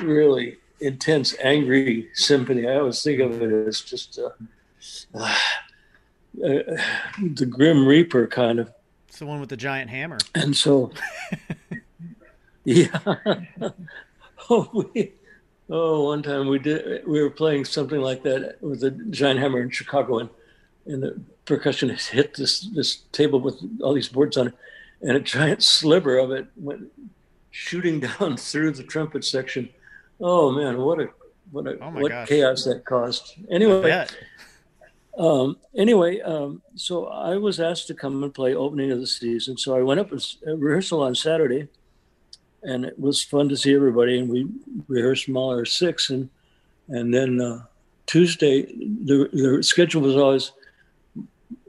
[0.01, 2.67] really intense, angry symphony.
[2.67, 4.29] I always think of it as just uh,
[5.15, 5.33] uh,
[7.23, 8.71] the Grim Reaper kind of.
[9.07, 10.17] It's the one with the giant hammer.
[10.33, 10.91] And so,
[12.65, 12.99] yeah.
[14.49, 15.13] oh, we,
[15.69, 17.07] oh, one time we did.
[17.07, 20.29] We were playing something like that with a giant hammer in Chicago, and
[20.85, 24.53] and the percussionist hit this this table with all these boards on it,
[25.01, 26.91] and a giant sliver of it went
[27.55, 29.69] shooting down through the trumpet section.
[30.19, 31.09] Oh man, what a
[31.51, 32.27] what a Oh what gosh.
[32.27, 33.33] chaos that caused.
[33.49, 34.05] Anyway,
[35.17, 39.57] um, anyway, um, so I was asked to come and play opening of the season.
[39.57, 40.21] So I went up and
[40.61, 41.67] rehearsal on Saturday,
[42.63, 44.19] and it was fun to see everybody.
[44.19, 44.47] And we
[44.87, 46.29] rehearsed Mahler six, and
[46.89, 47.63] and then uh,
[48.05, 50.51] Tuesday the the schedule was always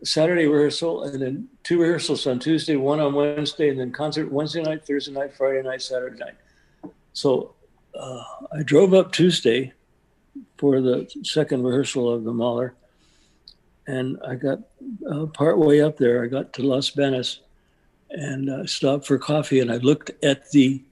[0.04, 4.62] Saturday rehearsal, and then two rehearsals on Tuesday, one on Wednesday, and then concert Wednesday
[4.62, 6.34] night, Thursday night, Friday night, Saturday night.
[7.12, 7.54] So
[7.98, 9.72] uh, I drove up Tuesday
[10.58, 12.74] for the second rehearsal of the Mahler
[13.86, 14.60] and I got
[15.10, 16.24] uh, part way up there.
[16.24, 17.40] I got to Los Banos
[18.10, 20.82] and uh, stopped for coffee, and I looked at the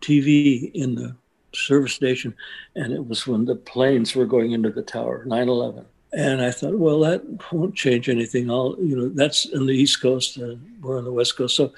[0.00, 1.16] TV in the
[1.54, 2.34] service station,
[2.74, 5.84] and it was when the planes were going into the tower, 9/11.
[6.16, 8.48] And I thought, well, that won't change anything.
[8.48, 11.56] I'll, you know, that's in the East Coast, and we're on the West Coast.
[11.56, 11.72] So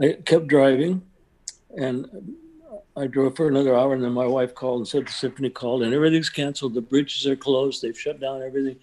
[0.00, 1.02] I kept driving,
[1.76, 2.34] and
[2.96, 5.82] I drove for another hour, and then my wife called and said the symphony called,
[5.82, 6.74] and everything's canceled.
[6.74, 7.82] The bridges are closed.
[7.82, 8.76] They've shut down everything.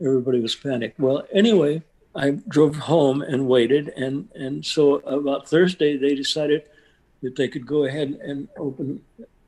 [0.00, 1.00] Everybody was panicked.
[1.00, 1.82] Well, anyway,
[2.14, 6.62] I drove home and waited, and and so about Thursday they decided
[7.22, 9.02] that they could go ahead and open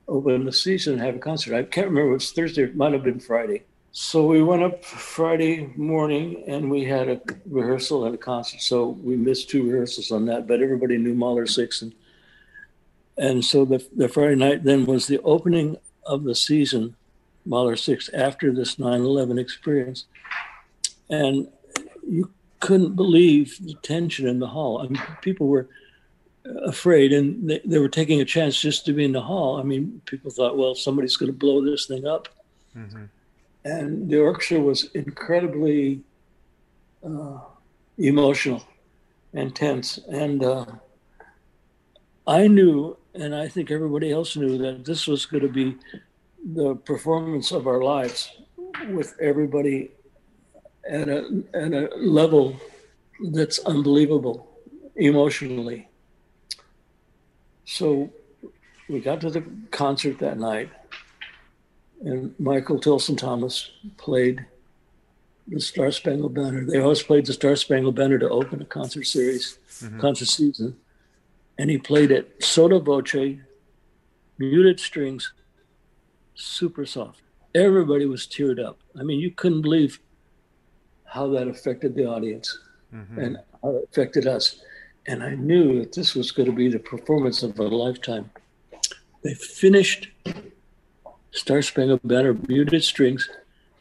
[0.08, 1.54] open the season and have a concert.
[1.54, 2.62] I can't remember it was Thursday.
[2.62, 3.62] It might have been Friday.
[3.98, 8.60] So we went up Friday morning and we had a rehearsal and a concert.
[8.60, 11.94] So we missed two rehearsals on that, but everybody knew Mahler Six, and
[13.16, 16.94] and so the the Friday night then was the opening of the season,
[17.46, 20.04] Mahler Six, after this 9/11 experience,
[21.08, 21.48] and
[22.06, 22.30] you
[22.60, 24.78] couldn't believe the tension in the hall.
[24.78, 25.70] I mean, people were
[26.66, 29.58] afraid and they, they were taking a chance just to be in the hall.
[29.58, 32.28] I mean, people thought, well, somebody's going to blow this thing up.
[32.76, 33.04] Mm-hmm.
[33.66, 36.00] And the orchestra was incredibly
[37.04, 37.40] uh,
[37.98, 38.62] emotional
[39.34, 39.98] and tense.
[40.08, 40.66] And uh,
[42.28, 45.76] I knew, and I think everybody else knew, that this was going to be
[46.54, 48.30] the performance of our lives
[48.90, 49.90] with everybody
[50.88, 52.54] at a at a level
[53.32, 54.48] that's unbelievable
[54.94, 55.88] emotionally.
[57.64, 58.12] So
[58.88, 60.70] we got to the concert that night,
[62.04, 64.44] and Michael Tilson Thomas played
[65.48, 66.64] the Star Spangled Banner.
[66.64, 70.00] They always played the Star Spangled Banner to open a concert series, mm-hmm.
[70.00, 70.76] concert season,
[71.58, 73.38] and he played it sotto voce,
[74.38, 75.32] muted strings,
[76.34, 77.20] super soft.
[77.54, 78.78] Everybody was teared up.
[78.98, 80.00] I mean, you couldn't believe
[81.04, 82.58] how that affected the audience
[82.92, 83.18] mm-hmm.
[83.18, 84.60] and how it affected us.
[85.06, 88.30] And I knew that this was going to be the performance of a lifetime.
[89.22, 90.08] They finished
[91.36, 93.28] Star Spangled Banner, muted strings,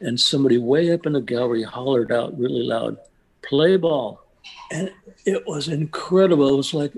[0.00, 2.98] and somebody way up in the gallery hollered out really loud,
[3.42, 4.22] "Play ball!"
[4.70, 4.92] And
[5.24, 6.48] it was incredible.
[6.48, 6.92] It was like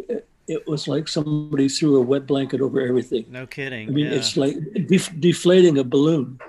[0.49, 3.27] it was like somebody threw a wet blanket over everything.
[3.31, 3.89] No kidding.
[3.89, 4.19] I mean, yeah.
[4.19, 6.41] it's like def- deflating a balloon.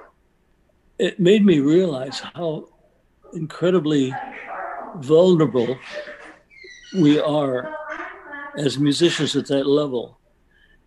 [0.98, 2.70] It made me realize how
[3.34, 4.14] incredibly
[4.98, 5.78] vulnerable
[6.96, 7.76] we are
[8.58, 10.18] as musicians at that level.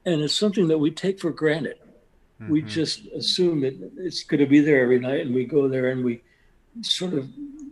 [0.05, 1.77] And it's something that we take for granted.
[2.42, 2.52] Mm-hmm.
[2.52, 5.90] We just assume that it's going to be there every night, and we go there
[5.90, 6.22] and we
[6.81, 7.28] sort of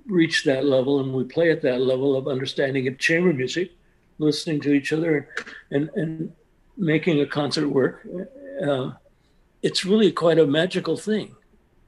[0.07, 3.73] reach that level and we play at that level of understanding of chamber music,
[4.19, 5.29] listening to each other
[5.71, 6.33] and, and
[6.77, 8.07] making a concert work.
[8.65, 8.93] Uh,
[9.63, 11.35] it's really quite a magical thing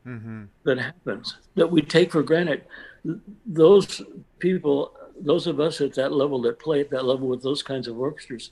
[0.06, 0.44] mm-hmm.
[0.64, 2.64] that happens that we take for granted.
[3.46, 4.02] Those
[4.38, 7.88] people, those of us at that level that play at that level with those kinds
[7.88, 8.50] of orchestras,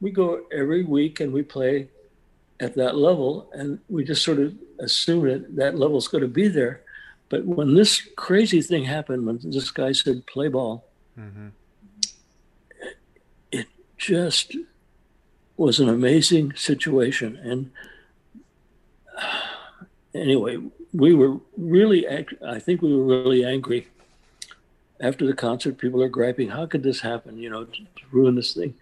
[0.00, 1.88] we go every week and we play
[2.60, 6.28] at that level, and we just sort of assume that that level is going to
[6.28, 6.82] be there.
[7.28, 10.84] But when this crazy thing happened, when this guy said play ball,
[11.18, 11.48] mm-hmm.
[13.50, 13.66] it
[13.98, 14.56] just
[15.56, 17.36] was an amazing situation.
[17.36, 17.70] And
[20.14, 20.58] anyway,
[20.92, 23.88] we were really, I think we were really angry
[25.00, 25.78] after the concert.
[25.78, 27.38] People are griping, how could this happen?
[27.38, 28.74] You know, to, to ruin this thing.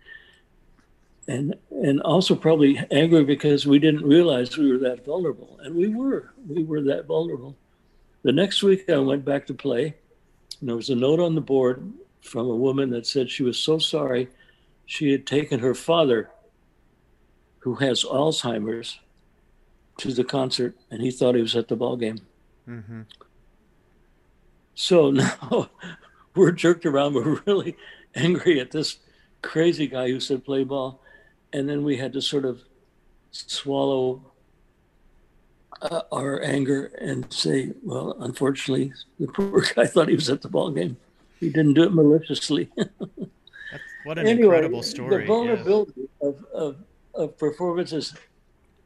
[1.27, 5.89] And and also probably angry because we didn't realize we were that vulnerable, and we
[5.89, 6.33] were.
[6.47, 7.57] We were that vulnerable.
[8.23, 9.95] The next week, I went back to play,
[10.61, 13.59] and there was a note on the board from a woman that said she was
[13.59, 14.29] so sorry
[14.87, 16.31] she had taken her father,
[17.61, 18.99] who has Alzheimer's,
[19.99, 22.19] to the concert and he thought he was at the ball game.
[22.69, 23.03] Mm-hmm.
[24.75, 25.71] So now
[26.35, 27.15] we're jerked around.
[27.15, 27.77] We're really
[28.15, 28.99] angry at this
[29.43, 31.01] crazy guy who said play ball.
[31.55, 32.61] And then we had to sort of
[33.31, 34.21] swallow
[35.81, 40.49] uh, our anger and say, well, unfortunately, the poor guy thought he was at the
[40.49, 40.97] ball game.
[41.39, 42.69] He didn't do it maliciously.
[44.05, 45.21] what an anyway, incredible story.
[45.21, 46.29] The vulnerability yeah.
[46.29, 46.77] of, of,
[47.15, 48.15] of performances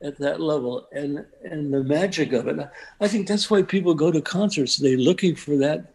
[0.03, 2.57] at that level and and the magic of it
[3.01, 5.93] i think that's why people go to concerts they're looking for that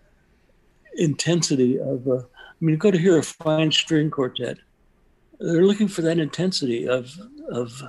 [0.97, 4.57] intensity of uh, i mean go to hear a fine string quartet
[5.51, 7.11] they're looking for that intensity of
[7.49, 7.83] of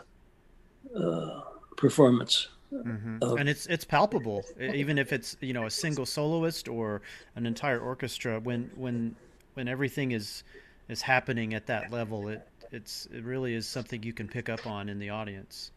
[0.96, 1.40] uh,
[1.76, 3.18] performance mm-hmm.
[3.22, 7.02] of, and it's it's palpable even if it's you know a single soloist or
[7.36, 9.14] an entire orchestra when when
[9.54, 10.44] when everything is
[10.88, 14.66] is happening at that level it it's it really is something you can pick up
[14.66, 15.70] on in the audience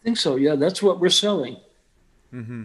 [0.00, 0.36] I think so.
[0.36, 1.56] Yeah, that's what we're selling.
[2.32, 2.64] Mm-hmm.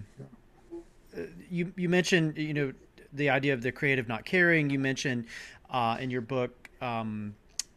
[1.18, 2.74] Uh, you you mentioned you know
[3.12, 4.70] the idea of the creative not caring.
[4.70, 5.26] You mentioned
[5.70, 6.70] uh, in your book.
[6.82, 7.36] Um,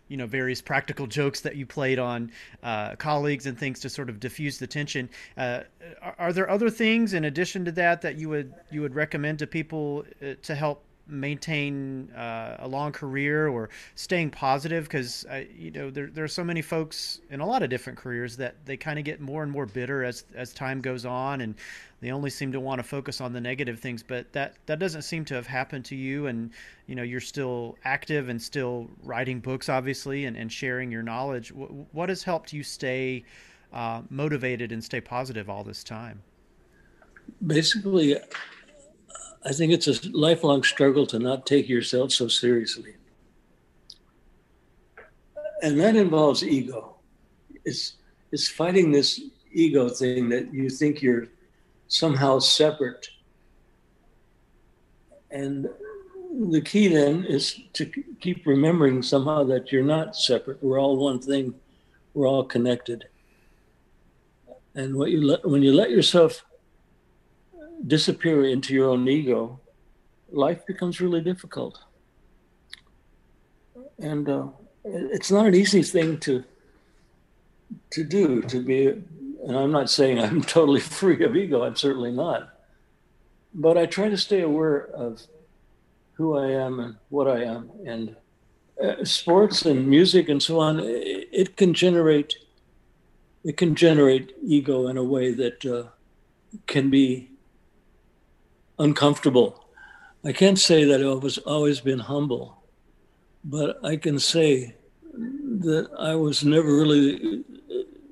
[0.08, 2.30] you know various practical jokes that you played on
[2.62, 5.08] uh, colleagues and things to sort of diffuse the tension.
[5.36, 5.60] Uh,
[6.02, 9.38] are, are, there other things in addition to that that you would you would recommend
[9.38, 15.24] to people uh, to help maintain uh, a long career or staying positive because
[15.56, 18.56] you know there, there are so many folks in a lot of different careers that
[18.64, 21.54] they kind of get more and more bitter as as time goes on and
[22.00, 24.02] they only seem to want to focus on the negative things.
[24.02, 26.50] But that that doesn't seem to have happened to you and
[26.86, 31.50] you know you're still active and still writing books obviously and, and sharing your knowledge.
[31.50, 33.24] What has helped you stay
[33.72, 36.22] uh, motivated and stay positive all this time?
[37.44, 38.18] Basically
[39.46, 42.96] I think it's a lifelong struggle to not take yourself so seriously.
[45.62, 46.96] And that involves ego.
[47.64, 47.94] It's,
[48.32, 49.20] it's fighting this
[49.52, 51.28] ego thing that you think you're
[51.86, 53.08] somehow separate.
[55.30, 55.68] And
[56.50, 57.86] the key then is to
[58.20, 60.60] keep remembering somehow that you're not separate.
[60.60, 61.54] We're all one thing.
[62.14, 63.04] We're all connected.
[64.74, 66.44] And what you let, when you let yourself
[67.86, 69.60] disappear into your own ego,
[70.30, 71.78] life becomes really difficult.
[73.98, 74.48] And uh,
[74.84, 76.44] it's not an easy thing to
[77.90, 78.42] to do.
[78.42, 81.64] To be, and I'm not saying I'm totally free of ego.
[81.64, 82.50] I'm certainly not.
[83.54, 85.22] But I try to stay aware of
[86.12, 88.16] who I am and what I am, and
[88.82, 90.80] uh, sports and music and so on.
[90.80, 92.36] It, it, can generate
[93.44, 95.84] it can generate ego in a way that uh,
[96.66, 97.30] can be
[98.78, 99.64] uncomfortable.
[100.24, 102.62] I can't say that I was always been humble,
[103.44, 104.74] but I can say
[105.12, 107.44] that I was never really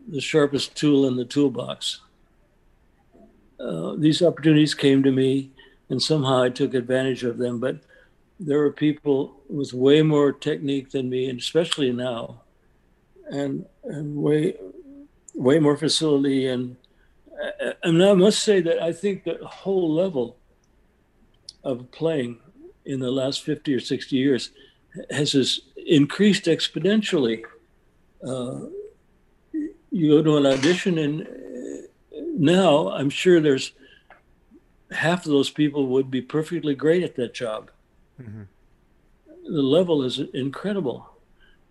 [0.08, 2.00] the sharpest tool in the toolbox.
[3.58, 5.50] Uh, these opportunities came to me,
[5.88, 7.58] and somehow I took advantage of them.
[7.58, 7.80] But
[8.38, 12.42] there are people with way more technique than me, and especially now,
[13.30, 14.54] and and way
[15.34, 16.46] way more facility.
[16.46, 16.76] And
[17.82, 20.36] and I must say that I think the whole level
[21.64, 22.38] of playing
[22.84, 24.50] in the last 50 or 60 years
[25.10, 27.42] has increased exponentially.
[28.26, 28.60] Uh,
[29.90, 33.72] you go to an audition, and uh, now I'm sure there's
[34.90, 37.70] half of those people would be perfectly great at that job.
[38.20, 38.42] Mm-hmm.
[39.44, 41.08] The level is incredible.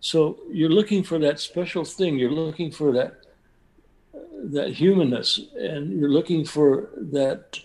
[0.00, 2.18] So you're looking for that special thing.
[2.18, 3.20] You're looking for that
[4.52, 7.58] that humanness, and you're looking for that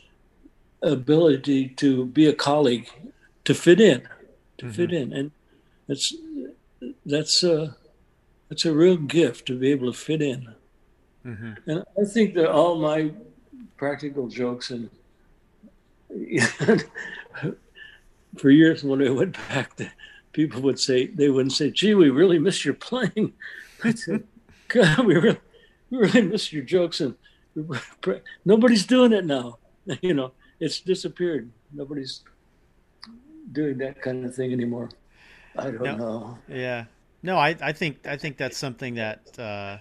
[0.81, 2.89] ability to be a colleague,
[3.45, 4.07] to fit in,
[4.57, 4.75] to mm-hmm.
[4.75, 5.31] fit in, and
[5.87, 6.13] that's
[7.05, 7.75] that's a
[8.49, 10.53] that's a real gift to be able to fit in.
[11.25, 11.69] Mm-hmm.
[11.69, 13.11] And I think that all my
[13.77, 14.89] practical jokes and
[18.37, 19.89] for years when I went back, the
[20.33, 23.33] people would say they wouldn't say, "Gee, we really miss your playing."
[23.83, 24.23] I said,
[24.67, 25.39] "God, we really,
[25.89, 27.15] we really miss your jokes," and
[28.45, 29.57] nobody's doing it now.
[30.01, 31.49] You know, it's disappeared.
[31.71, 32.21] Nobody's
[33.51, 34.89] doing that kind of thing anymore.
[35.57, 36.37] I don't no, know.
[36.47, 36.85] Yeah.
[37.21, 39.77] No, I, I think I think that's something that uh,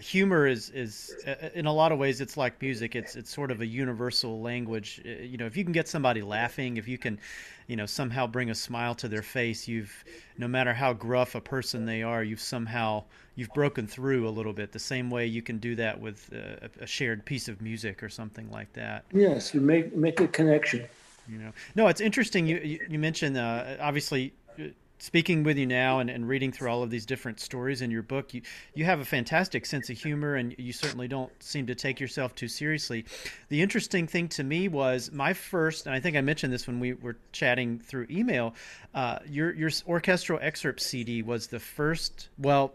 [0.00, 2.96] humor is is uh, in a lot of ways it's like music.
[2.96, 5.00] It's it's sort of a universal language.
[5.04, 7.18] Uh, you know, if you can get somebody laughing, if you can,
[7.66, 10.04] you know, somehow bring a smile to their face, you've
[10.38, 13.04] no matter how gruff a person they are, you've somehow
[13.36, 14.72] you've broken through a little bit.
[14.72, 18.02] The same way you can do that with uh, a, a shared piece of music
[18.02, 19.04] or something like that.
[19.12, 20.86] Yes, you make make a connection.
[21.28, 22.46] You know, no, it's interesting.
[22.46, 24.32] You you, you mentioned uh, obviously
[25.00, 28.02] speaking with you now and, and reading through all of these different stories in your
[28.02, 28.42] book, you,
[28.74, 32.34] you have a fantastic sense of humor and you certainly don't seem to take yourself
[32.34, 33.06] too seriously.
[33.48, 36.80] The interesting thing to me was my first, and I think I mentioned this when
[36.80, 38.54] we were chatting through email,
[38.94, 42.70] uh, your, your orchestral excerpt CD was the first, well,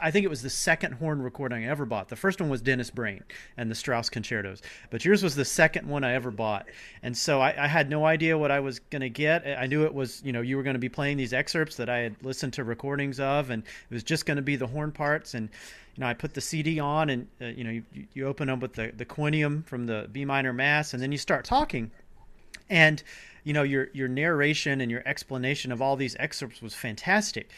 [0.00, 2.08] I think it was the second horn recording I ever bought.
[2.08, 3.22] The first one was Dennis Brain
[3.56, 4.60] and the Strauss concertos,
[4.90, 6.66] but yours was the second one I ever bought.
[7.04, 9.46] And so I, I had no idea what I was going to get.
[9.46, 11.76] I knew it was, you know, you were going to be playing these excerpts excerpts
[11.76, 14.66] that I had listened to recordings of, and it was just going to be the
[14.66, 15.34] horn parts.
[15.34, 15.50] And
[15.94, 17.84] you know, I put the CD on, and uh, you know, you,
[18.14, 21.18] you open up with the the Quoniam from the B minor Mass, and then you
[21.18, 21.90] start talking,
[22.70, 23.02] and
[23.44, 27.50] you know, your your narration and your explanation of all these excerpts was fantastic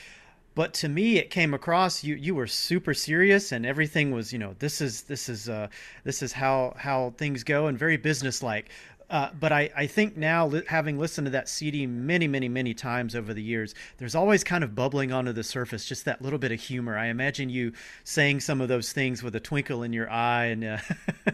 [0.55, 4.38] but to me it came across you you were super serious and everything was you
[4.38, 5.66] know this is this is uh
[6.05, 8.68] this is how how things go and very businesslike
[9.13, 12.73] Uh, but I, I think now, li- having listened to that CD many, many, many
[12.73, 16.39] times over the years, there's always kind of bubbling onto the surface just that little
[16.39, 16.97] bit of humor.
[16.97, 20.65] I imagine you saying some of those things with a twinkle in your eye and
[20.65, 20.79] uh,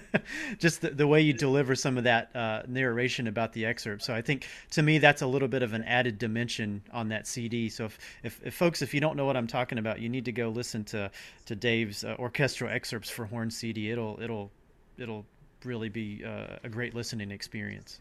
[0.59, 4.03] just the, the, way you deliver some of that uh, narration about the excerpt.
[4.03, 7.29] So I think to me, that's a little bit of an added dimension on that
[7.29, 7.68] CD.
[7.68, 10.24] So if, if, if folks, if you don't know what I'm talking about, you need
[10.24, 11.12] to go listen to,
[11.47, 13.93] to Dave's uh, orchestral excerpts for horn CD.
[13.93, 14.51] It'll, it'll,
[14.99, 15.24] it'll
[15.64, 17.98] really be uh, a great listening experience.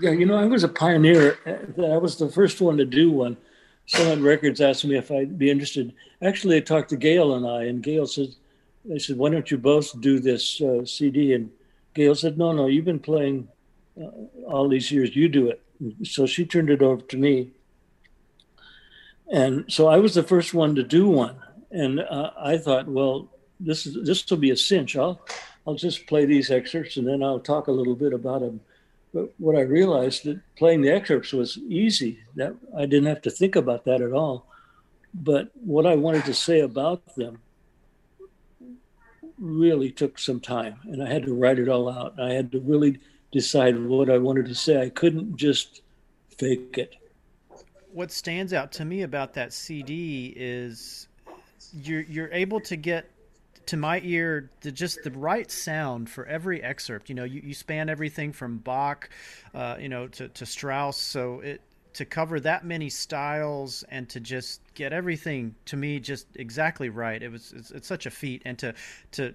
[0.00, 1.38] Yeah, you know, I was a pioneer.
[1.46, 3.36] I was the first one to do one.
[3.86, 5.92] Summit Records asked me if I'd be interested.
[6.22, 8.34] Actually, I talked to Gail and I, and Gail said,
[8.84, 11.50] "They said, why don't you both do this uh, CD?" And
[11.94, 13.48] Gail said, "No, no, you've been playing
[14.00, 14.10] uh,
[14.46, 15.14] all these years.
[15.14, 15.60] You do it."
[16.02, 17.50] So she turned it over to me,
[19.30, 21.36] and so I was the first one to do one.
[21.70, 23.28] And uh, I thought, well,
[23.60, 24.96] this is this will be a cinch.
[24.96, 25.20] I'll
[25.66, 28.60] I'll just play these excerpts and then I'll talk a little bit about them.
[29.12, 32.18] But what I realized that playing the excerpts was easy.
[32.34, 34.46] That I didn't have to think about that at all.
[35.14, 37.38] But what I wanted to say about them
[39.38, 42.18] really took some time, and I had to write it all out.
[42.20, 42.98] I had to really
[43.30, 44.82] decide what I wanted to say.
[44.82, 45.82] I couldn't just
[46.36, 46.96] fake it.
[47.92, 51.06] What stands out to me about that CD is
[51.72, 53.10] you're you're able to get
[53.66, 57.08] to my ear the just the right sound for every excerpt.
[57.08, 59.08] You know, you, you span everything from Bach,
[59.54, 60.96] uh, you know, to, to Strauss.
[60.96, 61.60] So it
[61.94, 67.22] to cover that many styles and to just get everything to me just exactly right.
[67.22, 68.74] It was it's, it's such a feat, and to
[69.12, 69.34] to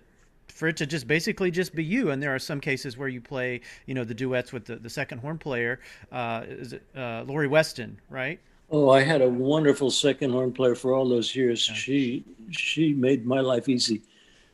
[0.50, 2.12] for it to just basically just be you.
[2.12, 4.90] And there are some cases where you play, you know, the duets with the, the
[4.90, 5.80] second horn player.
[6.12, 8.40] Uh, is it uh, Lori Weston, right?
[8.72, 11.68] Oh, I had a wonderful second horn player for all those years.
[11.68, 11.76] Yeah.
[11.76, 14.02] She she made my life easy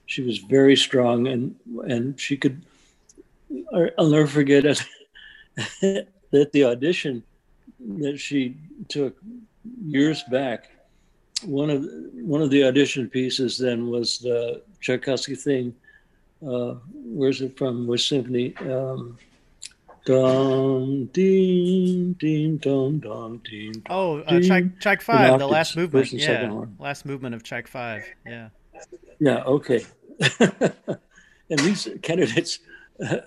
[0.06, 1.56] she was very strong and
[1.88, 2.62] and she could
[3.98, 4.64] i'll never forget
[5.82, 7.24] that the audition
[7.80, 9.18] that she took
[9.84, 10.70] years back
[11.44, 15.74] one of one of the audition pieces then was the tchaikovsky thing
[16.46, 19.18] uh, where's it from which symphony um,
[20.06, 23.82] Dum, ding, ding, dum, dum, ding.
[23.90, 26.14] Oh, uh, Five, the last movement.
[26.14, 28.06] Yeah, last movement of Tchaik Five.
[28.24, 28.50] Yeah.
[29.20, 29.44] Yeah.
[29.44, 29.86] Okay.
[30.40, 32.60] and these candidates,
[33.06, 33.18] uh,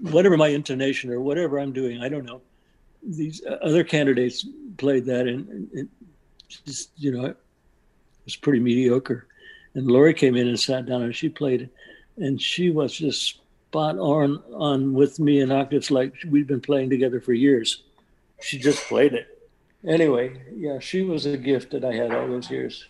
[0.00, 2.40] whatever my intonation or whatever I'm doing, I don't know.
[3.02, 4.46] These other candidates
[4.78, 5.88] played that, and it
[6.64, 7.36] just you know it
[8.24, 9.26] was pretty mediocre.
[9.74, 11.70] And Lori came in and sat down, and she played it,
[12.16, 13.40] and she was just
[13.76, 17.82] spot on on with me in octaves like we'd been playing together for years.
[18.40, 19.36] She just played it.
[19.86, 22.86] Anyway, yeah, she was a gift that I had all those years.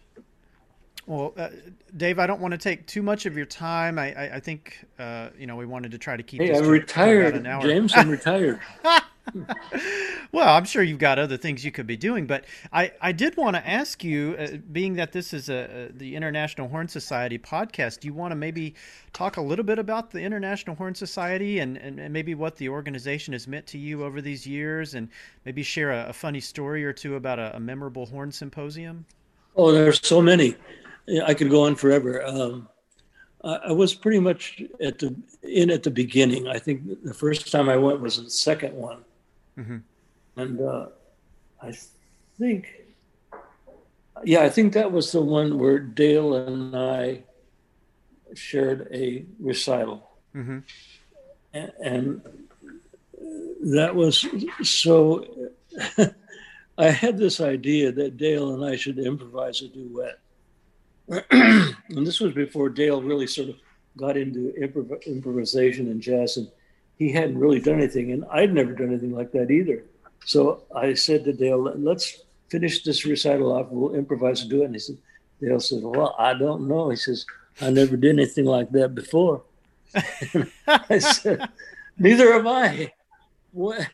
[1.06, 1.50] Well, uh,
[1.96, 3.98] Dave, I don't want to take too much of your time.
[3.98, 6.42] I, I, I think uh, you know we wanted to try to keep.
[6.42, 7.92] Hey, I'm retired, James.
[7.96, 8.60] I'm retired.
[10.32, 13.36] well, I'm sure you've got other things you could be doing, but I, I did
[13.36, 18.00] want to ask you, uh, being that this is a, the International Horn Society podcast,
[18.00, 18.74] do you want to maybe
[19.12, 22.68] talk a little bit about the International Horn Society and, and, and, maybe what the
[22.68, 25.08] organization has meant to you over these years, and
[25.44, 29.04] maybe share a, a funny story or two about a, a memorable horn symposium?
[29.56, 30.54] Oh, there's so many.
[31.24, 32.24] I could go on forever.
[32.24, 32.68] Um,
[33.44, 36.48] I, was pretty much at the in at the beginning.
[36.48, 39.04] I think the first time I went was the second one,
[39.56, 39.78] mm-hmm.
[40.36, 40.86] and uh,
[41.62, 41.72] I
[42.38, 42.68] think,
[44.24, 47.22] yeah, I think that was the one where Dale and I
[48.34, 50.58] shared a recital, mm-hmm.
[51.54, 52.22] and, and
[53.60, 54.26] that was
[54.62, 55.24] so.
[56.78, 60.18] I had this idea that Dale and I should improvise a duet
[61.30, 63.56] and this was before Dale really sort of
[63.96, 66.48] got into improv- improvisation and jazz, and
[66.96, 69.84] he hadn't really done anything, and I'd never done anything like that either.
[70.24, 73.68] So I said to Dale, "Let's finish this recital off.
[73.70, 74.98] We'll improvise and do it." And he said,
[75.40, 77.24] "Dale says, well, I don't know." He says,
[77.60, 79.42] "I never did anything like that before."
[80.66, 81.48] I said,
[81.98, 82.92] "Neither have I."
[83.52, 83.88] What?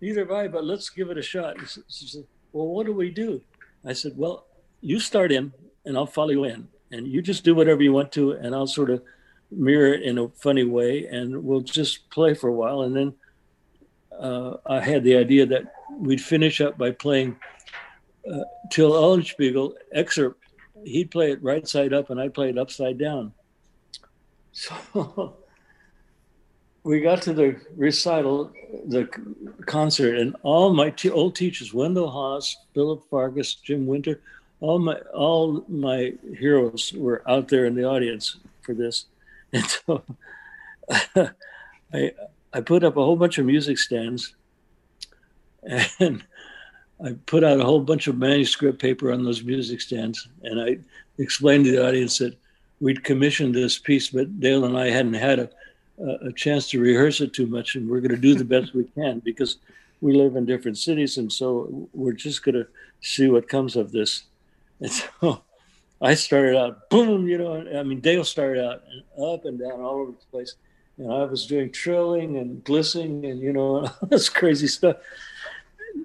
[0.00, 0.48] Neither have I.
[0.48, 1.58] But let's give it a shot.
[1.60, 3.40] He said, "Well, what do we do?"
[3.84, 4.46] I said, "Well,
[4.80, 5.52] you start in
[5.84, 6.68] and I'll follow you in.
[6.90, 9.02] And you just do whatever you want to, and I'll sort of
[9.50, 12.82] mirror it in a funny way, and we'll just play for a while.
[12.82, 13.14] And then
[14.18, 17.36] uh, I had the idea that we'd finish up by playing
[18.30, 20.42] uh, Till Eulenspiegel excerpt.
[20.84, 23.32] He'd play it right side up, and I'd play it upside down.
[24.52, 24.74] So
[26.82, 28.52] we got to the recital,
[28.86, 29.08] the
[29.66, 34.20] concert, and all my t- old teachers, Wendell Hoss, Philip Farkas, Jim Winter,
[34.62, 39.06] all my all my heroes were out there in the audience for this,
[39.52, 40.02] and so
[41.92, 42.12] I
[42.54, 44.34] I put up a whole bunch of music stands
[46.00, 46.22] and
[47.04, 50.28] I put out a whole bunch of manuscript paper on those music stands.
[50.42, 50.78] And I
[51.18, 52.36] explained to the audience that
[52.80, 55.50] we'd commissioned this piece, but Dale and I hadn't had a,
[56.26, 57.74] a chance to rehearse it too much.
[57.74, 59.58] And we're going to do the best we can because
[60.00, 61.18] we live in different cities.
[61.18, 62.66] And so we're just going to
[63.00, 64.24] see what comes of this.
[64.90, 65.42] And so
[66.00, 68.82] I started out, boom, you know, I mean, Dale started out
[69.22, 70.56] up and down all over the place.
[70.98, 74.96] And I was doing trilling and glissing and, you know, all this crazy stuff.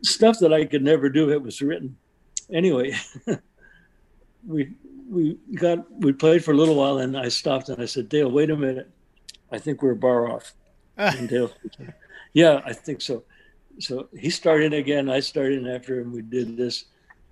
[0.03, 1.31] Stuff that I could never do.
[1.31, 1.97] It was written.
[2.51, 2.93] Anyway,
[4.47, 4.73] we
[5.09, 8.29] we got we played for a little while and I stopped and I said, Dale,
[8.29, 8.91] wait a minute.
[9.51, 10.53] I think we're a bar off.
[10.97, 11.51] and Dale,
[12.33, 13.23] yeah, I think so.
[13.79, 15.09] So he started again.
[15.09, 16.11] I started after him.
[16.11, 16.85] We did this,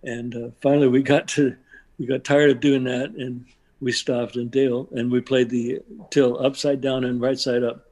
[0.05, 1.55] and uh, finally we got to
[1.99, 3.45] we got tired of doing that and
[3.81, 5.79] we stopped and Dale and we played the
[6.11, 7.85] till upside down and right side up.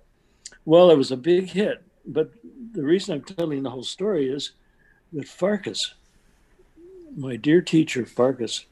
[0.65, 2.31] Well, it was a big hit, but
[2.73, 4.51] the reason I'm telling the whole story is
[5.11, 5.93] that Farkas,
[7.15, 8.65] my dear teacher Farkas,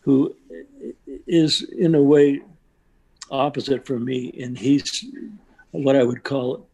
[0.00, 0.34] who
[1.26, 2.42] is in a way
[3.30, 5.04] opposite from me, and he's
[5.72, 6.66] what I would call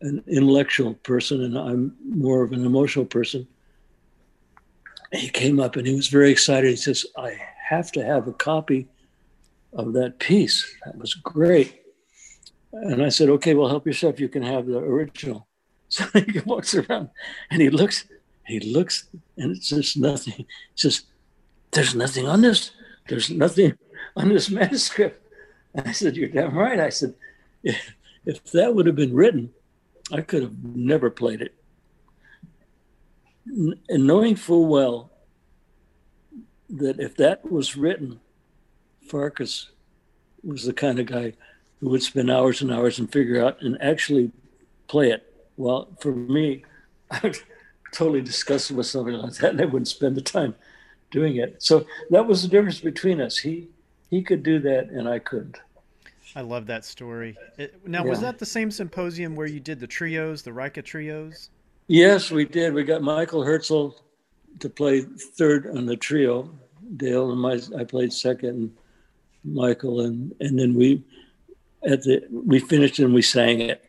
[0.00, 3.46] an intellectual person, and I'm more of an emotional person.
[5.12, 6.70] He came up and he was very excited.
[6.70, 7.38] He says, I
[7.68, 8.88] have to have a copy
[9.72, 10.76] of that piece.
[10.84, 11.82] That was great.
[12.72, 14.20] And I said, okay, well, help yourself.
[14.20, 15.46] You can have the original.
[15.90, 17.08] So he walks around
[17.50, 18.04] and he looks,
[18.46, 20.34] he looks, and it's just nothing.
[20.36, 21.04] He says,
[21.70, 22.72] there's nothing on this.
[23.08, 23.78] There's nothing
[24.14, 25.26] on this manuscript.
[25.72, 26.78] And I said, you're damn right.
[26.78, 27.14] I said,
[27.62, 27.94] if,
[28.26, 29.48] if that would have been written,
[30.12, 31.54] I could have never played it.
[33.48, 35.10] And knowing full well
[36.70, 38.20] that if that was written,
[39.02, 39.70] Farkas
[40.44, 41.32] was the kind of guy
[41.80, 44.30] who would spend hours and hours and figure out and actually
[44.86, 45.24] play it.
[45.56, 46.64] Well, for me,
[47.10, 47.38] I would
[47.92, 50.54] totally discuss it with somebody like that, and I wouldn't spend the time
[51.10, 51.62] doing it.
[51.62, 53.38] So that was the difference between us.
[53.38, 53.68] He
[54.10, 55.58] he could do that, and I couldn't.
[56.34, 57.36] I love that story.
[57.56, 58.10] It, now, yeah.
[58.10, 61.50] was that the same symposium where you did the trios, the Reicha trios?
[61.88, 62.74] Yes, we did.
[62.74, 63.94] We got Michael Höltzel
[64.60, 66.50] to play third on the trio.
[66.96, 68.76] Dale and my, I played second.
[69.44, 71.02] Michael and and then we
[71.84, 73.82] at the we finished and we sang it,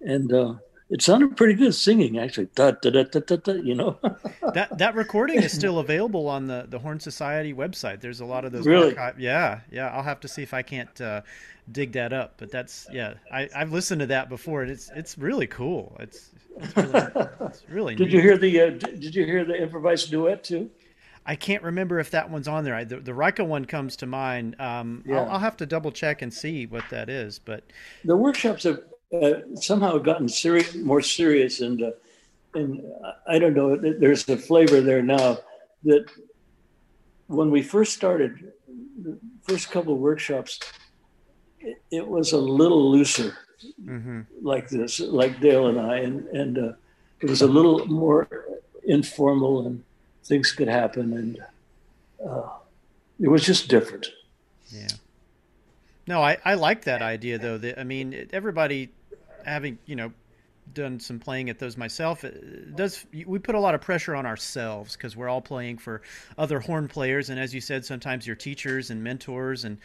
[0.00, 0.54] and uh,
[0.90, 2.48] it sounded pretty good singing actually.
[2.54, 3.98] Da, da, da, da, da, da, you know.
[4.54, 8.00] that that recording is still available on the the Horn Society website.
[8.00, 8.66] There's a lot of those.
[8.66, 8.96] Really?
[8.96, 9.88] Archive, yeah, yeah.
[9.88, 11.22] I'll have to see if I can't uh,
[11.70, 12.34] dig that up.
[12.38, 13.14] But that's yeah.
[13.32, 15.96] I I've listened to that before, and it's it's really cool.
[16.00, 18.12] It's it's really, it's really Did neat.
[18.14, 20.70] you hear the uh, Did you hear the improvised duet too?
[21.24, 22.74] I can't remember if that one's on there.
[22.74, 24.56] I, the, the Reicha one comes to mind.
[24.58, 25.18] Um, yeah.
[25.18, 27.38] I'll, I'll, have to double check and see what that is.
[27.38, 27.62] But
[28.04, 28.80] the workshops have
[29.12, 31.90] uh, somehow gotten serious, more serious, and uh,
[32.54, 32.82] and
[33.26, 33.76] I don't know.
[33.76, 35.38] There's a flavor there now
[35.84, 36.06] that
[37.26, 38.52] when we first started,
[39.02, 40.60] the first couple of workshops,
[41.60, 43.36] it, it was a little looser,
[43.84, 44.20] mm-hmm.
[44.42, 46.72] like this, like Dale and I, and and uh,
[47.20, 48.28] it was a little more
[48.84, 49.82] informal and
[50.24, 51.38] things could happen, and
[52.24, 52.48] uh,
[53.18, 54.08] it was just different.
[54.70, 54.88] Yeah.
[56.06, 57.58] No, I, I like that idea though.
[57.58, 58.90] That I mean, everybody
[59.44, 60.12] having you know
[60.72, 62.24] done some playing at those myself
[62.76, 66.00] does we put a lot of pressure on ourselves because we're all playing for
[66.38, 67.28] other horn players.
[67.30, 69.78] And as you said sometimes your teachers and mentors and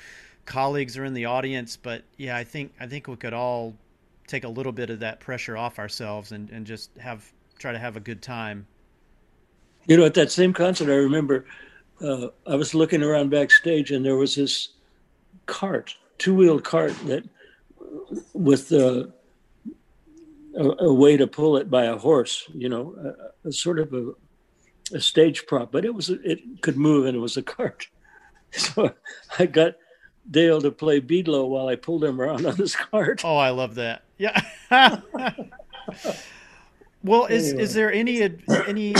[0.45, 1.75] colleagues are in the audience.
[1.75, 3.75] But yeah i think i think we could all
[4.27, 7.79] take a little bit of that pressure off ourselves and, and just have try to
[7.79, 8.67] have a good time.
[9.87, 11.45] You know, at that same concert, I remember
[12.01, 14.69] uh, I was looking around backstage, and there was this
[15.45, 17.23] cart, two-wheel cart that
[18.33, 19.05] with uh,
[20.57, 22.45] a, a, way to pull it by a horse.
[22.53, 22.95] You know,
[23.43, 24.11] a, a sort of a,
[24.93, 27.87] a, stage prop, but it was it could move, and it was a cart.
[28.57, 28.93] So
[29.37, 29.73] I got
[30.31, 33.21] Dale to play Bydlo while I pulled him around on this cart.
[33.25, 34.03] Oh, I love that.
[34.17, 34.39] Yeah.
[37.03, 37.63] well, is anyway.
[37.63, 38.21] is there any
[38.65, 38.95] any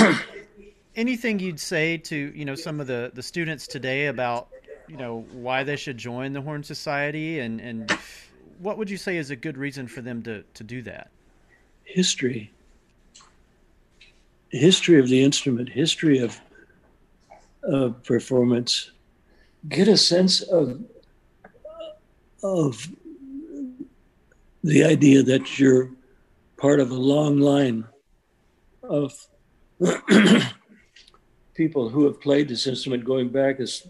[0.96, 4.50] anything you'd say to you know some of the the students today about
[4.88, 7.98] you know why they should join the Horn Society and and
[8.60, 11.12] what would you say is a good reason for them to to do that?
[11.86, 12.52] History,
[14.50, 16.40] history of the instrument, history of
[17.64, 18.92] of performance.
[19.68, 20.82] Get a sense of
[22.44, 22.88] of
[24.64, 25.90] the idea that you're
[26.58, 27.86] part of a long line
[28.84, 29.28] of
[31.56, 33.88] people who have played this instrument going back as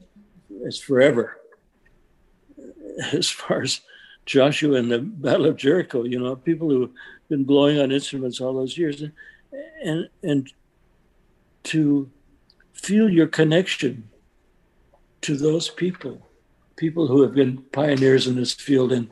[0.66, 1.38] as forever,
[3.14, 3.82] as far as
[4.26, 6.04] Joshua and the Battle of Jericho.
[6.04, 6.92] You know, people who've
[7.30, 9.04] been blowing on instruments all those years,
[9.84, 10.52] and and,
[11.64, 12.10] to
[12.74, 14.08] feel your connection
[15.22, 16.22] to those people,
[16.76, 19.10] people who have been pioneers in this field and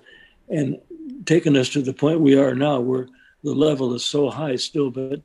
[0.50, 0.80] and
[1.26, 3.08] taken us to the point we are now, where
[3.44, 4.92] the level is so high still.
[4.92, 5.22] But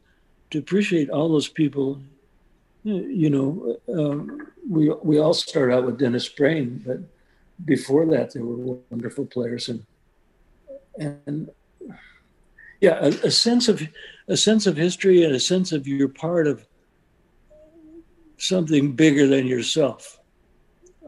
[0.50, 2.00] to appreciate all those people,
[2.84, 7.00] you know, um, we we all start out with Dennis Brain, but
[7.64, 9.84] before that there were wonderful players and
[10.98, 11.50] and
[12.80, 13.82] yeah, a, a sense of
[14.28, 16.66] a sense of history and a sense of you're part of
[18.36, 20.20] something bigger than yourself.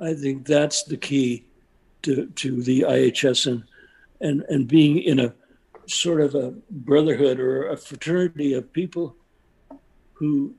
[0.02, 1.44] I think that's the key
[2.02, 3.64] to, to the IHS and,
[4.20, 5.34] and, and being in a
[5.86, 9.14] sort of a brotherhood or a fraternity of people
[10.14, 10.54] who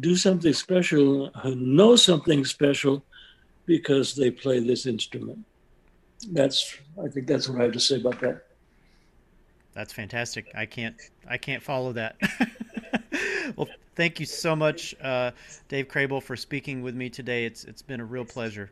[0.00, 3.04] do something special, who know something special
[3.66, 5.38] because they play this instrument.
[6.32, 8.46] That's, I think that's what I have to say about that.
[9.74, 10.50] That's fantastic.
[10.54, 10.96] I can't,
[11.28, 12.16] I can't follow that.
[13.56, 15.32] well, thank you so much, uh,
[15.68, 17.44] Dave Krehbiel, for speaking with me today.
[17.44, 18.70] It's it's been a real pleasure.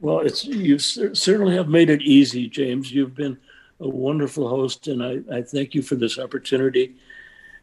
[0.00, 2.90] Well, it's you certainly have made it easy, James.
[2.90, 3.38] You've been
[3.80, 6.96] a wonderful host, and I, I thank you for this opportunity.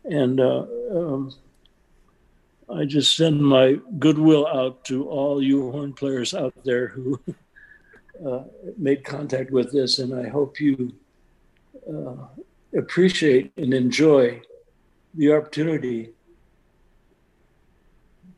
[0.05, 1.33] And uh, um,
[2.69, 7.19] I just send my goodwill out to all you horn players out there who
[8.25, 8.43] uh,
[8.77, 10.93] made contact with this, and I hope you
[11.89, 12.27] uh,
[12.77, 14.41] appreciate and enjoy
[15.13, 16.11] the opportunity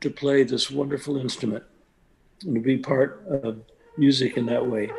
[0.00, 1.64] to play this wonderful instrument
[2.44, 3.60] and to be part of
[3.98, 4.90] music in that way.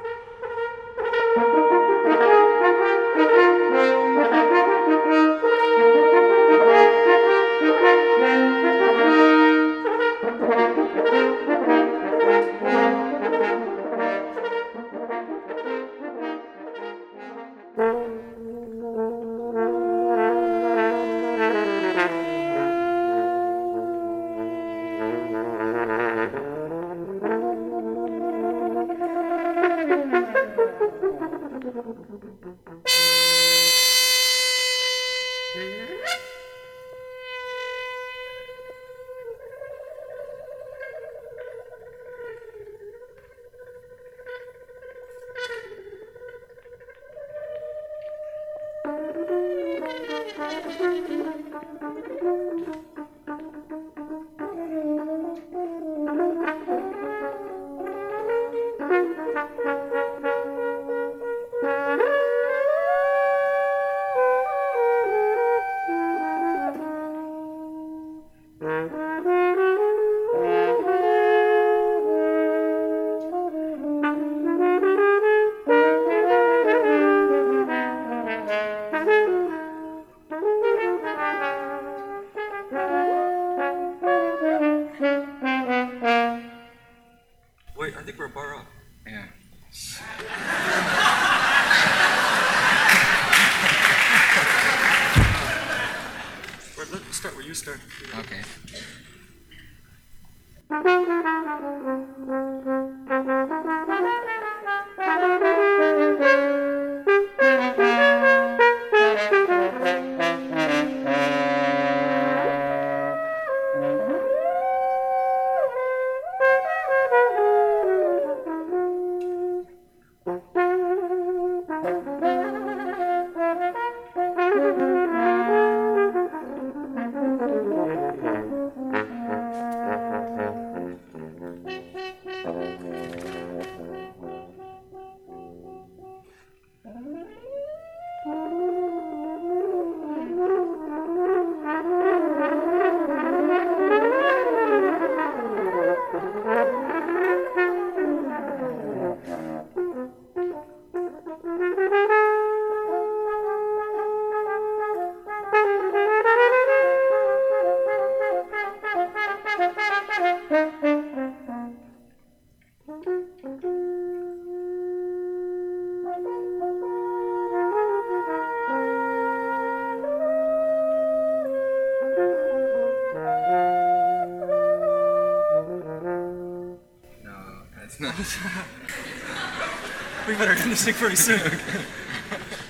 [180.27, 181.39] we better end this thing pretty soon.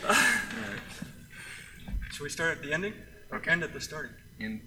[0.04, 0.16] Uh,
[2.12, 2.94] should we start at the ending?
[3.32, 4.12] Or end at the starting?
[4.40, 4.62] End